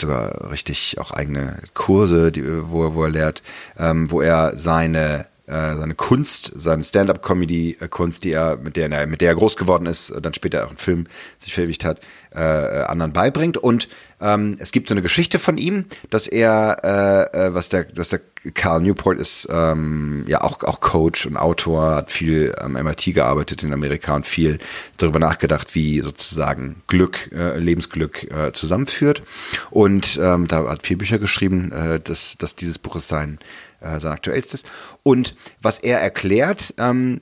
sogar 0.00 0.50
richtig 0.50 0.96
auch 0.98 1.10
eigene 1.10 1.58
Kurse, 1.74 2.32
die, 2.32 2.42
wo, 2.70 2.94
wo 2.94 3.04
er 3.04 3.10
lehrt, 3.10 3.42
ähm, 3.78 4.10
wo 4.10 4.20
er 4.20 4.56
seine 4.56 5.26
seine 5.50 5.94
Kunst, 5.94 6.52
seine 6.54 6.84
Stand-up-Comedy-Kunst, 6.84 8.22
die 8.22 8.32
er 8.32 8.56
mit 8.56 8.76
der, 8.76 8.90
er, 8.90 9.06
mit 9.06 9.20
der 9.20 9.30
er 9.30 9.34
groß 9.34 9.56
geworden 9.56 9.86
ist, 9.86 10.12
dann 10.22 10.32
später 10.32 10.64
auch 10.64 10.68
einen 10.68 10.78
Film 10.78 11.06
sich 11.38 11.54
verewigt 11.54 11.84
hat, 11.84 12.00
äh, 12.32 12.38
anderen 12.40 13.12
beibringt. 13.12 13.56
Und 13.56 13.88
ähm, 14.20 14.56
es 14.58 14.72
gibt 14.72 14.88
so 14.88 14.94
eine 14.94 15.02
Geschichte 15.02 15.38
von 15.38 15.58
ihm, 15.58 15.86
dass 16.10 16.26
er, 16.26 17.30
äh, 17.32 17.46
äh 17.46 17.54
was 17.54 17.68
der, 17.68 17.84
dass 17.84 18.10
der 18.10 18.20
Carl 18.54 18.80
Newport 18.80 19.18
ist 19.18 19.48
ähm, 19.50 20.24
ja 20.26 20.40
auch 20.40 20.62
auch 20.62 20.80
Coach 20.80 21.26
und 21.26 21.36
Autor, 21.36 21.96
hat 21.96 22.10
viel 22.10 22.54
am 22.58 22.72
MIT 22.72 23.14
gearbeitet 23.14 23.62
in 23.62 23.72
Amerika 23.72 24.14
und 24.14 24.26
viel 24.26 24.58
darüber 24.96 25.18
nachgedacht, 25.18 25.74
wie 25.74 26.00
sozusagen 26.00 26.82
Glück, 26.86 27.30
äh, 27.32 27.58
Lebensglück 27.58 28.30
äh, 28.30 28.52
zusammenführt. 28.52 29.22
Und 29.70 30.18
ähm, 30.22 30.48
da 30.48 30.68
hat 30.68 30.86
vier 30.86 30.98
Bücher 30.98 31.18
geschrieben, 31.18 31.72
äh, 31.72 32.00
dass, 32.00 32.36
dass 32.38 32.56
dieses 32.56 32.78
Buch 32.78 32.96
ist 32.96 33.08
sein 33.08 33.38
äh, 33.80 34.00
sein 34.00 34.12
aktuellstes. 34.12 34.62
Und 35.02 35.34
was 35.60 35.78
er 35.78 36.00
erklärt, 36.00 36.74
ähm, 36.78 37.20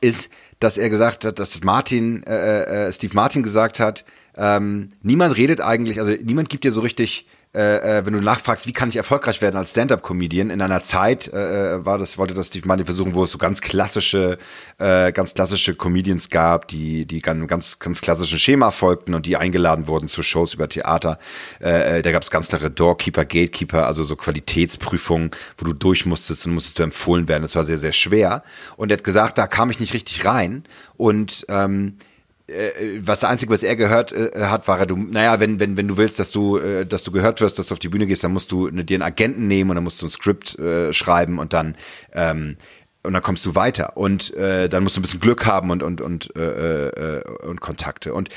ist, 0.00 0.30
dass 0.60 0.78
er 0.78 0.90
gesagt 0.90 1.24
hat, 1.24 1.38
dass 1.38 1.62
Martin, 1.62 2.22
äh, 2.24 2.86
äh, 2.88 2.92
Steve 2.92 3.14
Martin 3.14 3.42
gesagt 3.42 3.80
hat, 3.80 4.04
ähm, 4.36 4.92
niemand 5.02 5.36
redet 5.36 5.60
eigentlich, 5.60 6.00
also 6.00 6.12
niemand 6.22 6.48
gibt 6.48 6.64
dir 6.64 6.72
so 6.72 6.80
richtig 6.80 7.26
äh, 7.54 7.98
äh, 7.98 8.06
wenn 8.06 8.14
du 8.14 8.20
nachfragst, 8.20 8.66
wie 8.66 8.72
kann 8.72 8.88
ich 8.88 8.96
erfolgreich 8.96 9.40
werden 9.40 9.56
als 9.56 9.70
Stand-up-Comedian, 9.70 10.50
in 10.50 10.60
einer 10.60 10.82
Zeit 10.82 11.32
äh, 11.32 11.76
äh, 11.76 11.86
war 11.86 11.98
das, 11.98 12.18
wollte 12.18 12.34
das 12.34 12.48
Steve 12.48 12.66
Martin 12.66 12.84
versuchen, 12.84 13.14
wo 13.14 13.22
es 13.22 13.30
so 13.30 13.38
ganz 13.38 13.60
klassische, 13.60 14.38
äh, 14.78 15.12
ganz 15.12 15.34
klassische 15.34 15.76
Comedians 15.76 16.30
gab, 16.30 16.66
die, 16.66 17.06
die 17.06 17.20
ganz, 17.20 17.78
ganz, 17.78 18.00
klassischen 18.00 18.40
Schema 18.40 18.72
folgten 18.72 19.14
und 19.14 19.26
die 19.26 19.36
eingeladen 19.36 19.86
wurden 19.86 20.08
zu 20.08 20.24
Shows 20.24 20.54
über 20.54 20.68
Theater. 20.68 21.18
Äh, 21.60 21.98
äh 21.98 22.02
da 22.02 22.10
gab 22.10 22.22
es 22.22 22.30
ganz 22.30 22.48
klare 22.48 22.70
Doorkeeper, 22.70 23.24
Gatekeeper, 23.24 23.86
also 23.86 24.02
so 24.02 24.16
Qualitätsprüfungen, 24.16 25.30
wo 25.56 25.64
du 25.64 25.72
durch 25.74 26.06
musstest 26.06 26.46
und 26.46 26.54
musstest 26.54 26.80
du 26.80 26.82
empfohlen 26.82 27.28
werden. 27.28 27.42
Das 27.42 27.54
war 27.54 27.64
sehr, 27.64 27.78
sehr 27.78 27.92
schwer. 27.92 28.42
Und 28.76 28.90
er 28.90 28.96
hat 28.96 29.04
gesagt, 29.04 29.38
da 29.38 29.46
kam 29.46 29.70
ich 29.70 29.78
nicht 29.78 29.94
richtig 29.94 30.24
rein. 30.24 30.64
Und 30.96 31.46
ähm, 31.48 31.98
äh, 32.46 33.00
was 33.00 33.20
das 33.20 33.30
Einzige, 33.30 33.52
was 33.52 33.62
er 33.62 33.76
gehört 33.76 34.12
äh, 34.12 34.44
hat, 34.44 34.68
war 34.68 34.84
du, 34.86 34.96
naja, 34.96 35.40
wenn, 35.40 35.60
wenn, 35.60 35.76
wenn 35.76 35.88
du 35.88 35.96
willst, 35.96 36.18
dass 36.18 36.30
du, 36.30 36.58
äh, 36.58 36.84
dass 36.84 37.02
du 37.02 37.10
gehört 37.10 37.40
wirst, 37.40 37.58
dass 37.58 37.68
du 37.68 37.72
auf 37.72 37.78
die 37.78 37.88
Bühne 37.88 38.06
gehst, 38.06 38.24
dann 38.24 38.32
musst 38.32 38.52
du 38.52 38.68
ne, 38.68 38.84
dir 38.84 38.96
einen 38.96 39.02
Agenten 39.02 39.48
nehmen 39.48 39.70
und 39.70 39.76
dann 39.76 39.84
musst 39.84 40.02
du 40.02 40.06
ein 40.06 40.10
Skript 40.10 40.58
äh, 40.58 40.92
schreiben 40.92 41.38
und 41.38 41.52
dann 41.52 41.76
ähm, 42.12 42.56
und 43.02 43.12
dann 43.12 43.22
kommst 43.22 43.44
du 43.44 43.54
weiter 43.54 43.96
und 43.96 44.34
äh, 44.34 44.68
dann 44.68 44.82
musst 44.82 44.96
du 44.96 45.00
ein 45.00 45.02
bisschen 45.02 45.20
Glück 45.20 45.46
haben 45.46 45.70
und 45.70 45.82
und 45.82 46.00
und 46.00 46.34
äh, 46.36 46.88
äh, 46.88 47.22
und 47.46 47.60
Kontakte 47.60 48.14
und 48.14 48.28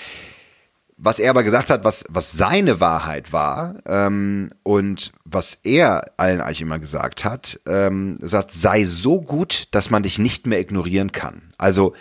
was 0.98 1.20
er 1.20 1.30
aber 1.30 1.44
gesagt 1.44 1.70
hat, 1.70 1.84
was 1.84 2.04
was 2.10 2.34
seine 2.34 2.80
Wahrheit 2.80 3.32
war 3.32 3.76
ähm, 3.86 4.50
und 4.64 5.12
was 5.26 5.58
er 5.64 6.12
allen 6.18 6.42
eigentlich 6.42 6.62
immer 6.62 6.80
gesagt 6.80 7.24
hat, 7.24 7.60
ähm, 7.68 8.18
sagt, 8.22 8.52
sei 8.52 8.84
so 8.86 9.22
gut, 9.22 9.68
dass 9.72 9.90
man 9.90 10.04
dich 10.04 10.18
nicht 10.18 10.48
mehr 10.48 10.60
ignorieren 10.60 11.12
kann. 11.12 11.54
Also 11.58 11.94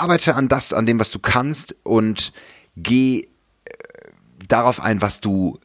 arbeite 0.00 0.34
an 0.34 0.48
das, 0.48 0.72
an 0.72 0.86
dem, 0.86 0.98
was 0.98 1.10
du 1.10 1.18
kannst 1.18 1.76
und 1.82 2.32
geh 2.76 3.20
äh, 3.20 3.28
darauf 4.48 4.80
ein, 4.80 5.00
was 5.00 5.20
du 5.20 5.58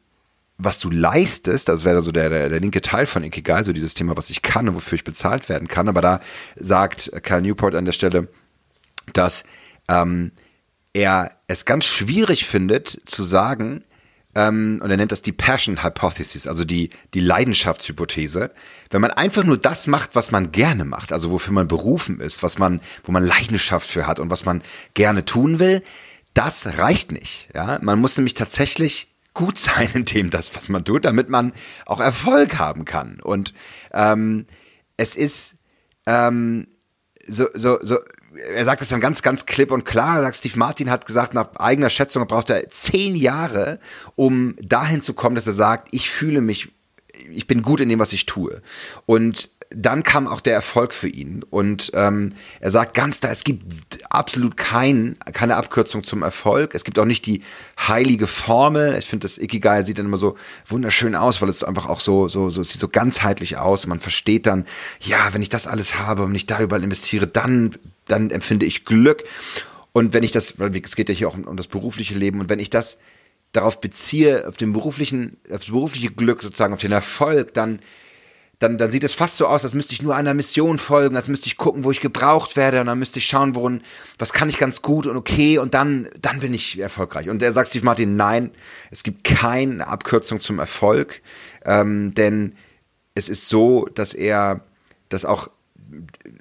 was 0.59 0.79
du 0.79 0.89
leistest, 0.89 1.69
das 1.69 1.85
wäre 1.85 2.01
so 2.01 2.11
der, 2.11 2.29
der, 2.29 2.49
der 2.49 2.59
linke 2.59 2.81
Teil 2.81 3.05
von 3.05 3.23
Ikigai, 3.23 3.63
so 3.63 3.73
dieses 3.73 3.93
Thema, 3.93 4.17
was 4.17 4.31
ich 4.31 4.41
kann 4.41 4.67
und 4.67 4.75
wofür 4.75 4.95
ich 4.95 5.03
bezahlt 5.03 5.49
werden 5.49 5.67
kann. 5.67 5.87
Aber 5.87 6.01
da 6.01 6.19
sagt 6.55 7.11
Karl 7.21 7.43
Newport 7.43 7.75
an 7.75 7.85
der 7.85 7.91
Stelle, 7.91 8.27
dass 9.13 9.43
ähm, 9.87 10.31
er 10.93 11.31
es 11.47 11.65
ganz 11.65 11.85
schwierig 11.85 12.45
findet 12.47 13.01
zu 13.05 13.23
sagen, 13.23 13.83
ähm, 14.37 14.79
und 14.83 14.91
er 14.91 14.97
nennt 14.97 15.11
das 15.11 15.23
die 15.23 15.31
Passion 15.31 15.83
Hypothesis, 15.83 16.45
also 16.45 16.63
die, 16.63 16.91
die 17.15 17.21
Leidenschaftshypothese. 17.21 18.51
Wenn 18.91 19.01
man 19.01 19.09
einfach 19.09 19.43
nur 19.43 19.57
das 19.57 19.87
macht, 19.87 20.13
was 20.13 20.29
man 20.29 20.51
gerne 20.51 20.85
macht, 20.85 21.11
also 21.11 21.31
wofür 21.31 21.53
man 21.53 21.67
berufen 21.67 22.19
ist, 22.19 22.43
was 22.43 22.59
man, 22.59 22.79
wo 23.03 23.11
man 23.11 23.25
Leidenschaft 23.25 23.89
für 23.89 24.05
hat 24.05 24.19
und 24.19 24.29
was 24.29 24.45
man 24.45 24.61
gerne 24.93 25.25
tun 25.25 25.57
will, 25.57 25.81
das 26.35 26.77
reicht 26.77 27.11
nicht. 27.11 27.49
Ja, 27.55 27.79
man 27.81 27.99
muss 27.99 28.15
nämlich 28.15 28.35
tatsächlich 28.35 29.11
gut 29.33 29.57
sein 29.57 29.89
in 29.95 30.05
dem, 30.05 30.29
das, 30.29 30.55
was 30.55 30.69
man 30.69 30.85
tut, 30.85 31.05
damit 31.05 31.29
man 31.29 31.51
auch 31.87 31.99
Erfolg 31.99 32.59
haben 32.59 32.85
kann. 32.85 33.19
Und 33.19 33.55
ähm, 33.91 34.45
es 34.97 35.15
ist 35.15 35.55
ähm, 36.05 36.67
so, 37.25 37.47
so, 37.55 37.79
so, 37.81 37.97
er 38.37 38.65
sagt 38.65 38.81
es 38.81 38.89
dann 38.89 39.01
ganz, 39.01 39.21
ganz 39.21 39.45
klipp 39.45 39.71
und 39.71 39.85
klar. 39.85 40.17
Er 40.17 40.23
sagt, 40.23 40.37
Steve 40.37 40.57
Martin 40.57 40.89
hat 40.89 41.05
gesagt, 41.05 41.33
nach 41.33 41.55
eigener 41.57 41.89
Schätzung 41.89 42.25
braucht 42.27 42.49
er 42.49 42.69
zehn 42.69 43.15
Jahre, 43.15 43.79
um 44.15 44.55
dahin 44.61 45.01
zu 45.01 45.13
kommen, 45.13 45.35
dass 45.35 45.47
er 45.47 45.53
sagt, 45.53 45.89
ich 45.91 46.09
fühle 46.09 46.41
mich, 46.41 46.73
ich 47.31 47.47
bin 47.47 47.61
gut 47.61 47.79
in 47.79 47.89
dem, 47.89 47.99
was 47.99 48.13
ich 48.13 48.25
tue. 48.25 48.61
Und 49.05 49.49
dann 49.69 50.03
kam 50.03 50.27
auch 50.27 50.39
der 50.39 50.53
Erfolg 50.53 50.93
für 50.93 51.09
ihn. 51.09 51.43
Und 51.49 51.91
ähm, 51.93 52.33
er 52.59 52.71
sagt 52.71 52.93
ganz 52.93 53.19
da, 53.19 53.29
es 53.29 53.43
gibt 53.43 53.63
absolut 54.09 54.55
kein, 54.55 55.17
keine 55.33 55.55
Abkürzung 55.55 56.03
zum 56.03 56.23
Erfolg. 56.23 56.73
Es 56.73 56.83
gibt 56.83 56.97
auch 56.99 57.05
nicht 57.05 57.25
die 57.25 57.41
heilige 57.77 58.27
Formel. 58.27 58.95
Ich 58.97 59.07
finde, 59.07 59.25
das 59.27 59.37
Ikigai 59.37 59.83
sieht 59.83 59.99
dann 59.99 60.05
immer 60.05 60.17
so 60.17 60.35
wunderschön 60.65 61.15
aus, 61.15 61.41
weil 61.41 61.49
es 61.49 61.63
einfach 61.63 61.87
auch 61.87 61.99
so, 61.99 62.29
so, 62.29 62.49
so, 62.49 62.63
sieht 62.63 62.79
so 62.79 62.87
ganzheitlich 62.87 63.57
aus. 63.57 63.87
Man 63.87 63.99
versteht 63.99 64.45
dann, 64.45 64.65
ja, 65.01 65.33
wenn 65.33 65.41
ich 65.41 65.49
das 65.49 65.67
alles 65.67 65.99
habe 65.99 66.23
und 66.23 66.35
ich 66.35 66.45
da 66.45 66.61
überall 66.61 66.83
investiere, 66.83 67.27
dann, 67.27 67.75
dann 68.05 68.29
empfinde 68.29 68.65
ich 68.65 68.85
Glück. 68.85 69.23
Und 69.91 70.13
wenn 70.13 70.23
ich 70.23 70.31
das, 70.31 70.59
weil 70.59 70.75
es 70.77 70.95
geht 70.95 71.09
ja 71.09 71.15
hier 71.15 71.27
auch 71.27 71.35
um, 71.35 71.43
um 71.43 71.57
das 71.57 71.67
berufliche 71.67 72.13
Leben, 72.13 72.39
und 72.39 72.49
wenn 72.49 72.59
ich 72.59 72.69
das 72.69 72.97
darauf 73.51 73.81
beziehe, 73.81 74.47
auf 74.47 74.55
den 74.55 74.71
beruflichen, 74.71 75.37
auf 75.49 75.59
das 75.59 75.67
berufliche 75.67 76.11
Glück 76.11 76.41
sozusagen, 76.41 76.73
auf 76.73 76.81
den 76.81 76.91
Erfolg, 76.91 77.53
dann 77.53 77.79
dann, 78.59 78.77
dann 78.79 78.91
sieht 78.91 79.03
es 79.03 79.13
fast 79.13 79.37
so 79.37 79.45
aus, 79.45 79.63
als 79.63 79.75
müsste 79.75 79.93
ich 79.93 80.01
nur 80.01 80.15
einer 80.15 80.33
Mission 80.33 80.79
folgen, 80.79 81.15
als 81.15 81.27
müsste 81.27 81.47
ich 81.47 81.57
gucken, 81.57 81.83
wo 81.83 81.91
ich 81.91 82.01
gebraucht 82.01 82.55
werde, 82.55 82.81
und 82.81 82.87
dann 82.87 82.97
müsste 82.97 83.19
ich 83.19 83.27
schauen, 83.27 83.53
worin, 83.55 83.81
was 84.17 84.33
kann 84.33 84.49
ich 84.49 84.57
ganz 84.57 84.81
gut 84.81 85.05
und 85.05 85.15
okay, 85.15 85.59
und 85.59 85.75
dann, 85.75 86.07
dann 86.19 86.39
bin 86.39 86.53
ich 86.53 86.79
erfolgreich. 86.79 87.29
Und 87.29 87.41
er 87.43 87.51
sagt 87.51 87.69
Steve 87.69 87.85
Martin, 87.85 88.15
nein, 88.15 88.51
es 88.89 89.03
gibt 89.03 89.23
keine 89.23 89.87
Abkürzung 89.87 90.41
zum 90.41 90.57
Erfolg, 90.57 91.21
ähm, 91.65 92.15
denn 92.15 92.55
es 93.13 93.29
ist 93.29 93.47
so, 93.47 93.85
dass 93.85 94.13
er 94.13 94.61
das 95.09 95.23
auch 95.23 95.49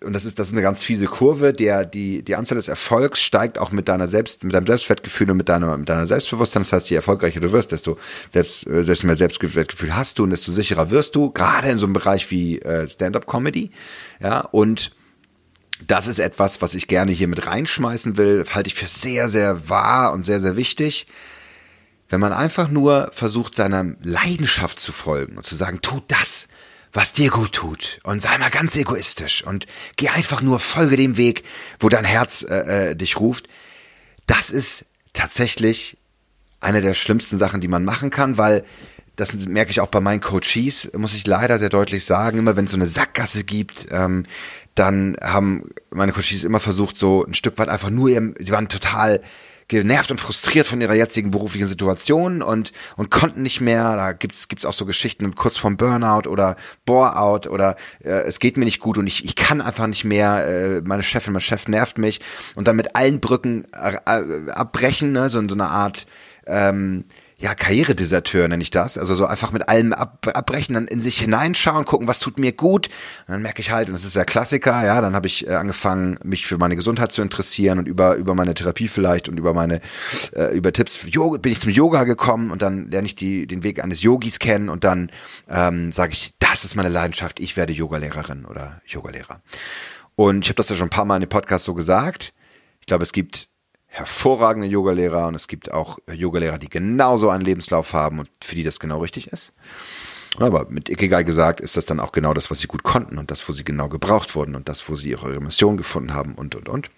und 0.06 0.12
das 0.12 0.25
ist, 0.25 0.38
das 0.38 0.48
ist 0.48 0.52
eine 0.52 0.62
ganz 0.62 0.82
fiese 0.82 1.06
Kurve, 1.06 1.52
der, 1.52 1.84
die, 1.84 2.22
die 2.22 2.36
Anzahl 2.36 2.56
des 2.56 2.68
Erfolgs 2.68 3.20
steigt 3.20 3.58
auch 3.58 3.72
mit 3.72 3.88
deiner 3.88 4.06
Selbst, 4.06 4.44
mit 4.44 4.54
deinem 4.54 4.66
Selbstwertgefühl 4.66 5.30
und 5.30 5.36
mit 5.36 5.48
deiner, 5.48 5.76
mit 5.76 5.88
deiner 5.88 6.06
Selbstbewusstsein. 6.06 6.62
Das 6.62 6.72
heißt, 6.72 6.90
je 6.90 6.96
erfolgreicher 6.96 7.40
du 7.40 7.52
wirst, 7.52 7.72
desto, 7.72 7.98
selbst, 8.32 8.66
äh, 8.66 8.84
desto 8.84 9.06
mehr 9.06 9.16
Selbstwertgefühl 9.16 9.94
hast 9.94 10.18
du 10.18 10.22
und 10.22 10.30
desto 10.30 10.52
sicherer 10.52 10.90
wirst 10.90 11.16
du, 11.16 11.30
gerade 11.30 11.68
in 11.68 11.78
so 11.78 11.86
einem 11.86 11.92
Bereich 11.92 12.30
wie 12.30 12.60
äh, 12.60 12.88
Stand-up-Comedy. 12.88 13.72
Ja, 14.22 14.40
und 14.40 14.92
das 15.86 16.08
ist 16.08 16.20
etwas, 16.20 16.62
was 16.62 16.75
ich 16.75 16.86
gerne 16.86 17.12
hier 17.12 17.28
mit 17.28 17.46
reinschmeißen 17.46 18.16
will, 18.16 18.44
halte 18.50 18.68
ich 18.68 18.75
für 18.75 18.86
sehr, 18.86 19.28
sehr 19.28 19.68
wahr 19.68 20.12
und 20.12 20.22
sehr, 20.22 20.40
sehr 20.40 20.56
wichtig. 20.56 21.06
Wenn 22.08 22.20
man 22.20 22.32
einfach 22.32 22.68
nur 22.68 23.10
versucht, 23.12 23.56
seiner 23.56 23.94
Leidenschaft 24.02 24.78
zu 24.78 24.92
folgen 24.92 25.36
und 25.36 25.44
zu 25.44 25.56
sagen, 25.56 25.80
tu 25.82 26.00
das, 26.06 26.46
was 26.96 27.12
dir 27.12 27.28
gut 27.28 27.52
tut 27.52 27.98
und 28.04 28.22
sei 28.22 28.38
mal 28.38 28.48
ganz 28.48 28.74
egoistisch 28.74 29.44
und 29.44 29.66
geh 29.96 30.08
einfach 30.08 30.40
nur, 30.40 30.58
folge 30.58 30.96
dem 30.96 31.18
Weg, 31.18 31.44
wo 31.78 31.90
dein 31.90 32.06
Herz 32.06 32.42
äh, 32.42 32.90
äh, 32.90 32.96
dich 32.96 33.20
ruft. 33.20 33.48
Das 34.26 34.48
ist 34.48 34.86
tatsächlich 35.12 35.98
eine 36.58 36.80
der 36.80 36.94
schlimmsten 36.94 37.36
Sachen, 37.36 37.60
die 37.60 37.68
man 37.68 37.84
machen 37.84 38.08
kann, 38.08 38.38
weil 38.38 38.64
das 39.14 39.34
merke 39.34 39.70
ich 39.70 39.80
auch 39.80 39.88
bei 39.88 40.00
meinen 40.00 40.22
Coaches, 40.22 40.88
muss 40.96 41.12
ich 41.12 41.26
leider 41.26 41.58
sehr 41.58 41.68
deutlich 41.68 42.06
sagen, 42.06 42.38
immer 42.38 42.56
wenn 42.56 42.64
es 42.64 42.70
so 42.70 42.78
eine 42.78 42.88
Sackgasse 42.88 43.44
gibt, 43.44 43.88
ähm, 43.90 44.24
dann 44.74 45.18
haben 45.22 45.68
meine 45.90 46.12
Coaches 46.12 46.44
immer 46.44 46.60
versucht, 46.60 46.96
so 46.96 47.26
ein 47.26 47.34
Stück 47.34 47.58
weit 47.58 47.68
einfach 47.68 47.90
nur, 47.90 48.08
ihrem, 48.08 48.34
sie 48.38 48.52
waren 48.52 48.68
total 48.68 49.20
genervt 49.68 50.11
und 50.11 50.20
frustriert 50.20 50.66
von 50.66 50.80
ihrer 50.80 50.94
jetzigen 50.94 51.30
beruflichen 51.30 51.66
Situation 51.66 52.42
und, 52.42 52.73
und 52.96 53.11
konnten 53.11 53.42
nicht 53.42 53.61
mehr. 53.61 53.96
Da 53.96 54.12
gibt's 54.12 54.49
gibt's 54.49 54.64
auch 54.64 54.73
so 54.73 54.87
Geschichten 54.87 55.35
kurz 55.35 55.58
vom 55.58 55.76
Burnout 55.76 56.28
oder 56.28 56.56
Boreout 56.85 57.49
oder 57.49 57.76
äh, 58.04 58.23
es 58.23 58.38
geht 58.38 58.56
mir 58.56 58.64
nicht 58.64 58.80
gut 58.80 58.99
und 58.99 59.06
ich, 59.06 59.25
ich 59.25 59.35
kann 59.35 59.61
einfach 59.61 59.87
nicht 59.87 60.04
mehr, 60.04 60.46
äh, 60.46 60.80
meine 60.82 61.02
Chefin, 61.02 61.32
mein 61.32 61.40
Chef 61.40 61.66
nervt 61.68 61.99
mich 61.99 62.20
und 62.54 62.68
dann 62.68 62.76
mit 62.76 62.94
allen 62.94 63.20
Brücken 63.20 63.66
äh, 63.73 63.96
äh 64.06 64.50
abbrechen, 64.50 65.12
ne? 65.12 65.28
so, 65.30 65.46
so 65.46 65.54
eine 65.54 65.68
Art 65.68 66.06
ähm, 66.46 67.04
ja, 67.38 67.54
Karrieredeserteur 67.54 68.48
nenne 68.48 68.62
ich 68.62 68.70
das. 68.70 68.96
Also 68.96 69.14
so 69.14 69.26
einfach 69.26 69.52
mit 69.52 69.68
allem 69.68 69.92
ab, 69.92 70.26
abbrechen, 70.32 70.74
dann 70.74 70.88
in 70.88 71.02
sich 71.02 71.18
hineinschauen, 71.20 71.84
gucken, 71.84 72.08
was 72.08 72.18
tut 72.18 72.38
mir 72.38 72.52
gut. 72.52 72.88
Und 73.26 73.32
dann 73.32 73.42
merke 73.42 73.60
ich 73.60 73.70
halt, 73.70 73.88
und 73.88 73.94
das 73.94 74.04
ist 74.04 74.16
der 74.16 74.24
Klassiker, 74.24 74.84
ja, 74.86 75.02
dann 75.02 75.14
habe 75.14 75.26
ich 75.26 75.46
äh, 75.46 75.50
angefangen, 75.50 76.18
mich 76.24 76.46
für 76.46 76.56
meine 76.56 76.76
Gesundheit 76.76 77.12
zu 77.12 77.20
interessieren 77.20 77.78
und 77.78 77.88
über, 77.88 78.14
über 78.16 78.34
meine 78.34 78.54
Therapie 78.54 78.88
vielleicht 78.88 79.28
und 79.28 79.36
über 79.36 79.52
meine, 79.52 79.82
äh, 80.34 80.56
über 80.56 80.72
Tipps 80.72 80.98
Yoga, 81.04 81.36
bin 81.36 81.52
ich 81.52 81.60
zum 81.60 81.70
Yoga 81.70 82.04
gekommen 82.04 82.50
und 82.50 82.62
dann 82.62 82.90
lerne 82.90 83.06
ich 83.06 83.16
die, 83.16 83.46
den 83.46 83.62
Weg 83.62 83.84
eines 83.84 84.02
Yogis 84.02 84.38
kennen 84.38 84.70
und 84.70 84.84
dann 84.84 85.10
ähm, 85.50 85.92
sage 85.92 86.14
ich, 86.14 86.32
das 86.38 86.64
ist 86.64 86.74
meine 86.74 86.88
Leidenschaft, 86.88 87.38
ich 87.38 87.58
werde 87.58 87.74
Yogalehrerin 87.74 88.46
oder 88.46 88.80
Yogalehrer. 88.86 89.42
Und 90.14 90.46
ich 90.46 90.48
habe 90.48 90.56
das 90.56 90.70
ja 90.70 90.76
schon 90.76 90.86
ein 90.86 90.90
paar 90.90 91.04
Mal 91.04 91.16
in 91.16 91.22
dem 91.22 91.28
Podcast 91.28 91.66
so 91.66 91.74
gesagt. 91.74 92.32
Ich 92.80 92.86
glaube, 92.86 93.02
es 93.02 93.12
gibt 93.12 93.50
hervorragende 93.96 94.68
Yogalehrer 94.68 95.26
und 95.26 95.34
es 95.34 95.48
gibt 95.48 95.72
auch 95.72 95.98
Yogalehrer, 96.12 96.58
die 96.58 96.68
genauso 96.68 97.30
einen 97.30 97.44
Lebenslauf 97.44 97.94
haben 97.94 98.18
und 98.18 98.28
für 98.42 98.54
die 98.54 98.62
das 98.62 98.78
genau 98.78 98.98
richtig 98.98 99.28
ist. 99.28 99.52
Aber 100.38 100.66
mit 100.68 100.90
Ikigai 100.90 101.22
gesagt 101.22 101.62
ist 101.62 101.78
das 101.78 101.86
dann 101.86 101.98
auch 101.98 102.12
genau 102.12 102.34
das, 102.34 102.50
was 102.50 102.58
sie 102.58 102.66
gut 102.66 102.82
konnten 102.82 103.16
und 103.16 103.30
das, 103.30 103.48
wo 103.48 103.54
sie 103.54 103.64
genau 103.64 103.88
gebraucht 103.88 104.34
wurden 104.34 104.54
und 104.54 104.68
das, 104.68 104.86
wo 104.88 104.96
sie 104.96 105.10
ihre 105.10 105.40
Mission 105.40 105.78
gefunden 105.78 106.12
haben 106.12 106.34
und, 106.34 106.54
und, 106.54 106.68
und. 106.68 106.90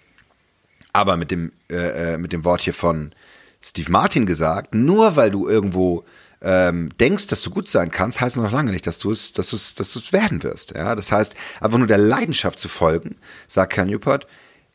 Aber 0.91 1.15
mit 1.15 1.31
dem, 1.31 1.53
äh, 1.69 2.15
äh, 2.15 2.17
mit 2.17 2.33
dem 2.33 2.43
Wort 2.43 2.61
hier 2.61 2.73
von 2.73 3.13
Steve 3.61 3.91
Martin 3.91 4.25
gesagt, 4.25 4.75
nur 4.75 5.15
weil 5.15 5.31
du 5.31 5.47
irgendwo 5.47 6.03
ähm, 6.41 6.89
denkst, 6.97 7.27
dass 7.27 7.41
du 7.43 7.49
gut 7.49 7.69
sein 7.69 7.91
kannst, 7.91 8.19
heißt 8.19 8.35
noch 8.35 8.51
lange 8.51 8.71
nicht, 8.71 8.87
dass 8.87 8.99
du 8.99 9.11
es, 9.11 9.31
dass 9.31 9.51
du 9.51 9.57
dass 9.77 9.93
du 9.93 9.99
werden 10.11 10.43
wirst. 10.43 10.71
Ja, 10.75 10.95
das 10.95 11.11
heißt, 11.11 11.35
einfach 11.61 11.77
nur 11.77 11.87
der 11.87 11.97
Leidenschaft 11.97 12.59
zu 12.59 12.67
folgen, 12.67 13.15
sagt 13.47 13.73
Ken 13.73 13.87
Newport, 13.87 14.27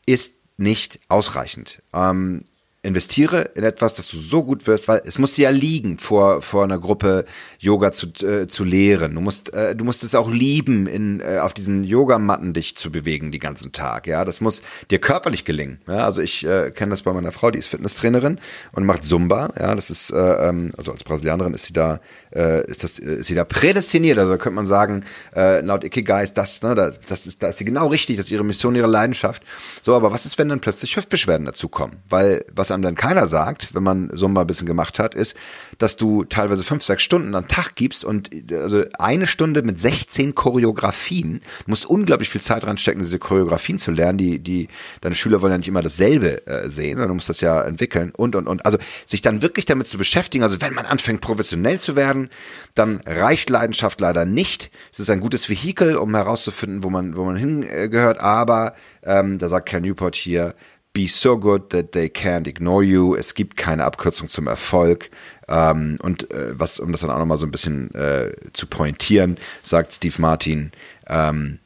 ist 0.07 0.33
nicht 0.57 0.99
ausreichend. 1.07 1.81
Ähm, 1.93 2.41
investiere 2.85 3.51
in 3.55 3.63
etwas, 3.63 3.95
dass 3.95 4.09
du 4.09 4.17
so 4.17 4.43
gut 4.43 4.67
wirst, 4.67 4.87
weil 4.87 5.01
es 5.05 5.17
muss 5.17 5.33
dir 5.33 5.43
ja 5.43 5.49
liegen, 5.49 5.97
vor, 5.97 6.41
vor 6.41 6.63
einer 6.63 6.79
Gruppe 6.79 7.25
Yoga 7.59 7.91
zu, 7.91 8.07
äh, 8.25 8.47
zu 8.47 8.63
lehren. 8.63 9.15
Du 9.15 9.21
musst, 9.21 9.53
äh, 9.53 9.75
du 9.75 9.83
musst 9.83 10.03
es 10.03 10.15
auch 10.15 10.29
lieben, 10.29 10.87
in, 10.87 11.19
äh, 11.19 11.39
auf 11.39 11.53
diesen 11.53 11.83
Yogamatten 11.83 12.53
dich 12.53 12.77
zu 12.77 12.91
bewegen 12.91 13.31
den 13.31 13.41
ganzen 13.41 13.71
Tag. 13.71 14.07
Ja, 14.07 14.23
das 14.23 14.39
muss 14.39 14.61
dir 14.91 14.99
körperlich 14.99 15.45
gelingen. 15.45 15.79
Ja, 15.87 16.05
also 16.05 16.21
ich 16.21 16.45
äh, 16.45 16.71
kenne 16.71 16.91
das 16.91 17.01
bei 17.01 17.11
meiner 17.11 17.31
Frau, 17.31 17.51
die 17.51 17.59
ist 17.59 17.67
Fitnesstrainerin 17.67 18.39
und 18.71 18.85
macht 18.85 19.03
Zumba. 19.03 19.51
Ja, 19.59 19.73
das 19.75 19.89
ist, 19.89 20.11
äh, 20.11 20.49
ähm, 20.49 20.71
also 20.77 20.91
als 20.91 21.03
Brasilianerin 21.03 21.53
ist 21.53 21.65
sie 21.65 21.73
da, 21.73 21.99
äh, 22.33 22.65
ist 22.69 22.83
das, 22.83 22.99
ist 22.99 23.27
sie 23.27 23.35
da 23.35 23.45
prädestiniert. 23.45 24.19
Also 24.19 24.31
da 24.31 24.37
könnte 24.37 24.55
man 24.55 24.67
sagen, 24.67 25.05
äh, 25.35 25.61
laut 25.61 25.83
Ikigai 25.83 26.23
ist 26.23 26.37
das, 26.37 26.61
ne, 26.61 26.75
da, 26.75 26.91
das 27.07 27.25
ist, 27.25 27.41
da 27.41 27.47
ist 27.47 27.57
sie 27.57 27.65
genau 27.65 27.87
richtig, 27.87 28.17
das 28.17 28.27
ist 28.27 28.31
ihre 28.31 28.45
Mission, 28.45 28.75
ihre 28.75 28.87
Leidenschaft. 28.87 29.43
So, 29.81 29.95
aber 29.95 30.11
was 30.11 30.25
ist, 30.25 30.37
wenn 30.37 30.49
dann 30.49 30.59
plötzlich 30.59 30.95
Hüftbeschwerden 30.95 31.45
dazukommen? 31.45 31.97
Weil 32.09 32.45
was 32.53 32.71
einem 32.75 32.83
dann 32.83 32.95
keiner 32.95 33.27
sagt, 33.27 33.73
wenn 33.73 33.83
man 33.83 34.11
so 34.13 34.27
mal 34.27 34.41
ein 34.41 34.47
bisschen 34.47 34.67
gemacht 34.67 34.99
hat, 34.99 35.15
ist, 35.15 35.35
dass 35.77 35.97
du 35.97 36.23
teilweise 36.23 36.63
fünf, 36.63 36.83
sechs 36.83 37.01
Stunden 37.03 37.33
am 37.33 37.47
Tag 37.47 37.75
gibst 37.75 38.05
und 38.05 38.29
also 38.51 38.83
eine 38.99 39.27
Stunde 39.27 39.63
mit 39.63 39.81
16 39.81 40.35
Choreografien, 40.35 41.41
du 41.65 41.69
musst 41.71 41.85
unglaublich 41.85 42.29
viel 42.29 42.41
Zeit 42.41 42.63
reinstecken, 42.65 43.01
diese 43.01 43.19
Choreografien 43.19 43.79
zu 43.79 43.91
lernen. 43.91 44.17
Die, 44.17 44.39
die, 44.39 44.67
deine 45.01 45.15
Schüler 45.15 45.41
wollen 45.41 45.51
ja 45.51 45.57
nicht 45.57 45.67
immer 45.67 45.81
dasselbe 45.81 46.45
äh, 46.47 46.69
sehen, 46.69 46.93
sondern 46.93 47.09
du 47.09 47.15
musst 47.15 47.29
das 47.29 47.41
ja 47.41 47.61
entwickeln 47.63 48.11
und, 48.15 48.35
und, 48.35 48.47
und. 48.47 48.65
Also 48.65 48.77
sich 49.05 49.21
dann 49.21 49.41
wirklich 49.41 49.65
damit 49.65 49.87
zu 49.87 49.97
beschäftigen, 49.97 50.43
also 50.43 50.61
wenn 50.61 50.73
man 50.73 50.85
anfängt 50.85 51.21
professionell 51.21 51.79
zu 51.79 51.95
werden, 51.95 52.29
dann 52.73 53.01
reicht 53.05 53.49
Leidenschaft 53.49 53.99
leider 54.01 54.25
nicht. 54.25 54.69
Es 54.91 54.99
ist 54.99 55.09
ein 55.09 55.19
gutes 55.19 55.49
Vehikel, 55.49 55.95
um 55.95 56.13
herauszufinden, 56.13 56.83
wo 56.83 56.89
man, 56.89 57.15
wo 57.15 57.23
man 57.23 57.35
hingehört, 57.35 58.19
aber 58.19 58.75
ähm, 59.03 59.37
da 59.37 59.49
sagt 59.49 59.69
Ken 59.69 59.83
Newport 59.83 60.15
hier, 60.15 60.55
Be 60.95 61.07
so 61.07 61.37
good 61.37 61.71
that 61.71 61.91
they 61.91 62.07
can't 62.07 62.47
ignore 62.47 62.81
you. 62.81 63.15
Es 63.15 63.33
gibt 63.33 63.57
keine 63.57 63.83
Abkürzung 63.83 64.29
zum 64.29 64.47
Erfolg. 64.47 65.09
Ähm, 65.49 65.97
und 66.01 66.31
äh, 66.31 66.57
was, 66.57 66.79
um 66.79 66.93
das 66.93 67.01
dann 67.01 67.11
auch 67.11 67.19
nochmal 67.19 67.37
so 67.37 67.45
ein 67.45 67.51
bisschen 67.51 67.93
äh, 67.93 68.31
zu 68.53 68.65
pointieren, 68.65 69.37
sagt 69.61 69.93
Steve 69.93 70.15
Martin, 70.19 70.71
ähm, 71.07 71.59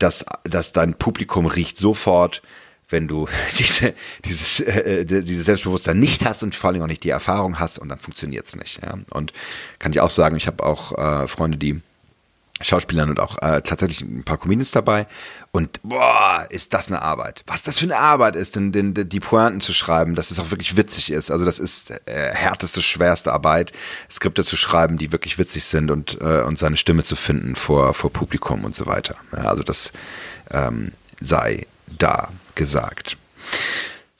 dass, 0.00 0.26
dass 0.42 0.72
dein 0.72 0.94
Publikum 0.94 1.46
riecht 1.46 1.78
sofort, 1.78 2.42
wenn 2.88 3.06
du 3.06 3.28
diese, 3.60 3.94
dieses, 4.24 4.58
äh, 4.58 5.04
dieses 5.04 5.46
Selbstbewusstsein 5.46 6.00
nicht 6.00 6.24
hast 6.24 6.42
und 6.42 6.56
vor 6.56 6.70
allem 6.70 6.82
auch 6.82 6.88
nicht 6.88 7.04
die 7.04 7.10
Erfahrung 7.10 7.60
hast 7.60 7.78
und 7.78 7.88
dann 7.88 7.98
funktioniert 7.98 8.48
es 8.48 8.56
nicht. 8.56 8.82
Ja? 8.82 8.98
Und 9.10 9.32
kann 9.78 9.92
ich 9.92 10.00
auch 10.00 10.10
sagen, 10.10 10.36
ich 10.36 10.48
habe 10.48 10.64
auch 10.64 10.98
äh, 10.98 11.28
Freunde, 11.28 11.58
die 11.58 11.80
Schauspielern 12.60 13.10
und 13.10 13.20
auch 13.20 13.36
äh, 13.40 13.62
tatsächlich 13.62 14.00
ein 14.00 14.24
paar 14.24 14.38
Comedians 14.38 14.70
dabei. 14.70 15.06
Und 15.52 15.80
boah, 15.82 16.46
ist 16.50 16.74
das 16.74 16.88
eine 16.88 17.02
Arbeit. 17.02 17.44
Was 17.46 17.62
das 17.62 17.78
für 17.78 17.86
eine 17.86 17.98
Arbeit 17.98 18.36
ist, 18.36 18.56
denn, 18.56 18.72
denn 18.72 18.94
die 18.94 19.20
Pointen 19.20 19.60
zu 19.60 19.72
schreiben, 19.72 20.14
dass 20.14 20.30
es 20.30 20.38
auch 20.40 20.50
wirklich 20.50 20.76
witzig 20.76 21.10
ist. 21.12 21.30
Also 21.30 21.44
das 21.44 21.58
ist 21.58 21.90
äh, 22.06 22.34
härteste, 22.34 22.82
schwerste 22.82 23.32
Arbeit, 23.32 23.72
Skripte 24.10 24.44
zu 24.44 24.56
schreiben, 24.56 24.98
die 24.98 25.12
wirklich 25.12 25.38
witzig 25.38 25.64
sind 25.64 25.90
und, 25.90 26.20
äh, 26.20 26.42
und 26.42 26.58
seine 26.58 26.76
Stimme 26.76 27.04
zu 27.04 27.16
finden 27.16 27.54
vor, 27.54 27.94
vor 27.94 28.12
Publikum 28.12 28.64
und 28.64 28.74
so 28.74 28.86
weiter. 28.86 29.16
Ja, 29.36 29.44
also 29.44 29.62
das 29.62 29.92
ähm, 30.50 30.92
sei 31.20 31.66
da 31.86 32.30
gesagt. 32.54 33.16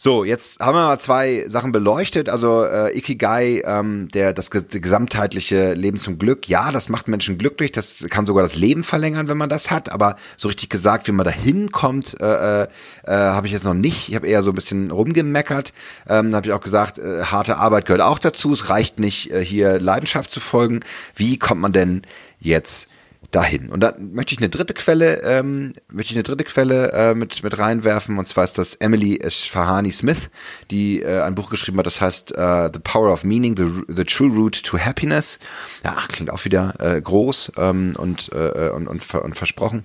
So, 0.01 0.23
jetzt 0.23 0.61
haben 0.61 0.77
wir 0.77 0.87
mal 0.87 1.01
zwei 1.01 1.45
Sachen 1.49 1.73
beleuchtet. 1.73 2.29
Also 2.29 2.63
äh, 2.65 2.97
Ikigai, 2.97 3.63
ähm, 3.65 4.07
der 4.15 4.33
das 4.33 4.49
gesamtheitliche 4.49 5.75
Leben 5.75 5.99
zum 5.99 6.21
Glück. 6.21 6.49
Ja, 6.49 6.71
das 6.71 6.89
macht 6.89 7.09
Menschen 7.09 7.37
glücklich. 7.37 7.73
Das 7.73 8.05
kann 8.09 8.25
sogar 8.25 8.45
das 8.45 8.55
Leben 8.55 8.85
verlängern, 8.85 9.27
wenn 9.27 9.37
man 9.37 9.49
das 9.49 9.73
hat. 9.73 9.91
Aber 9.91 10.15
so 10.37 10.47
richtig 10.47 10.71
gesagt, 10.71 11.09
wie 11.09 11.13
man 11.13 11.25
da 11.25 11.33
hinkommt, 11.33 12.15
äh, 12.21 12.63
äh, 12.63 12.69
habe 13.07 13.49
ich 13.49 13.53
jetzt 13.53 13.65
noch 13.65 13.75
nicht. 13.75 14.09
Ich 14.09 14.15
habe 14.15 14.29
eher 14.29 14.45
so 14.45 14.53
ein 14.53 14.55
bisschen 14.55 14.93
rumgemeckert. 14.93 15.73
Ähm, 16.09 16.33
habe 16.33 16.47
ich 16.47 16.53
auch 16.53 16.61
gesagt, 16.61 16.99
äh, 16.99 17.25
harte 17.25 17.57
Arbeit 17.57 17.85
gehört 17.85 18.03
auch 18.03 18.21
dazu. 18.21 18.53
Es 18.53 18.71
reicht 18.71 19.01
nicht, 19.01 19.33
äh, 19.33 19.45
hier 19.45 19.81
Leidenschaft 19.81 20.31
zu 20.31 20.39
folgen. 20.39 20.79
Wie 21.17 21.41
kommt 21.41 21.61
man 21.61 21.73
denn 21.73 22.03
jetzt 22.39 22.87
dahin. 23.31 23.69
Und 23.69 23.81
dann 23.81 24.12
möchte 24.12 24.33
ich 24.35 24.38
eine 24.38 24.49
dritte 24.49 24.75
Quelle, 24.75 25.23
ähm, 25.23 25.73
möchte 25.93 26.12
ich 26.12 26.17
eine 26.17 26.23
dritte 26.23 26.45
Quelle 26.45 26.93
äh, 26.93 27.14
mit 27.14 27.43
mit 27.43 27.59
reinwerfen. 27.59 28.19
Und 28.19 28.27
zwar 28.29 28.45
ist 28.45 28.57
das 28.57 28.75
Emily 28.77 29.19
Esfahani 29.19 29.93
Smith, 29.93 30.31
die 30.71 31.03
äh, 31.03 31.21
ein 31.21 31.35
Buch 31.35 31.51
geschrieben 31.51 31.79
hat, 31.79 31.87
das 31.87 32.01
heißt 32.01 32.33
uh, 32.38 32.69
The 32.73 32.81
Power 32.83 33.12
of 33.12 33.25
Meaning: 33.25 33.57
The, 33.57 33.95
The 33.95 34.05
True 34.05 34.35
Route 34.35 34.62
to 34.62 34.79
Happiness. 34.79 35.38
Ja, 35.85 35.97
klingt 36.09 36.31
auch 36.31 36.45
wieder 36.45 36.75
äh, 36.79 37.01
groß 37.01 37.53
ähm, 37.59 37.95
und, 37.99 38.31
äh, 38.33 38.71
und, 38.71 38.88
und, 38.88 39.14
und 39.14 39.35
versprochen 39.37 39.85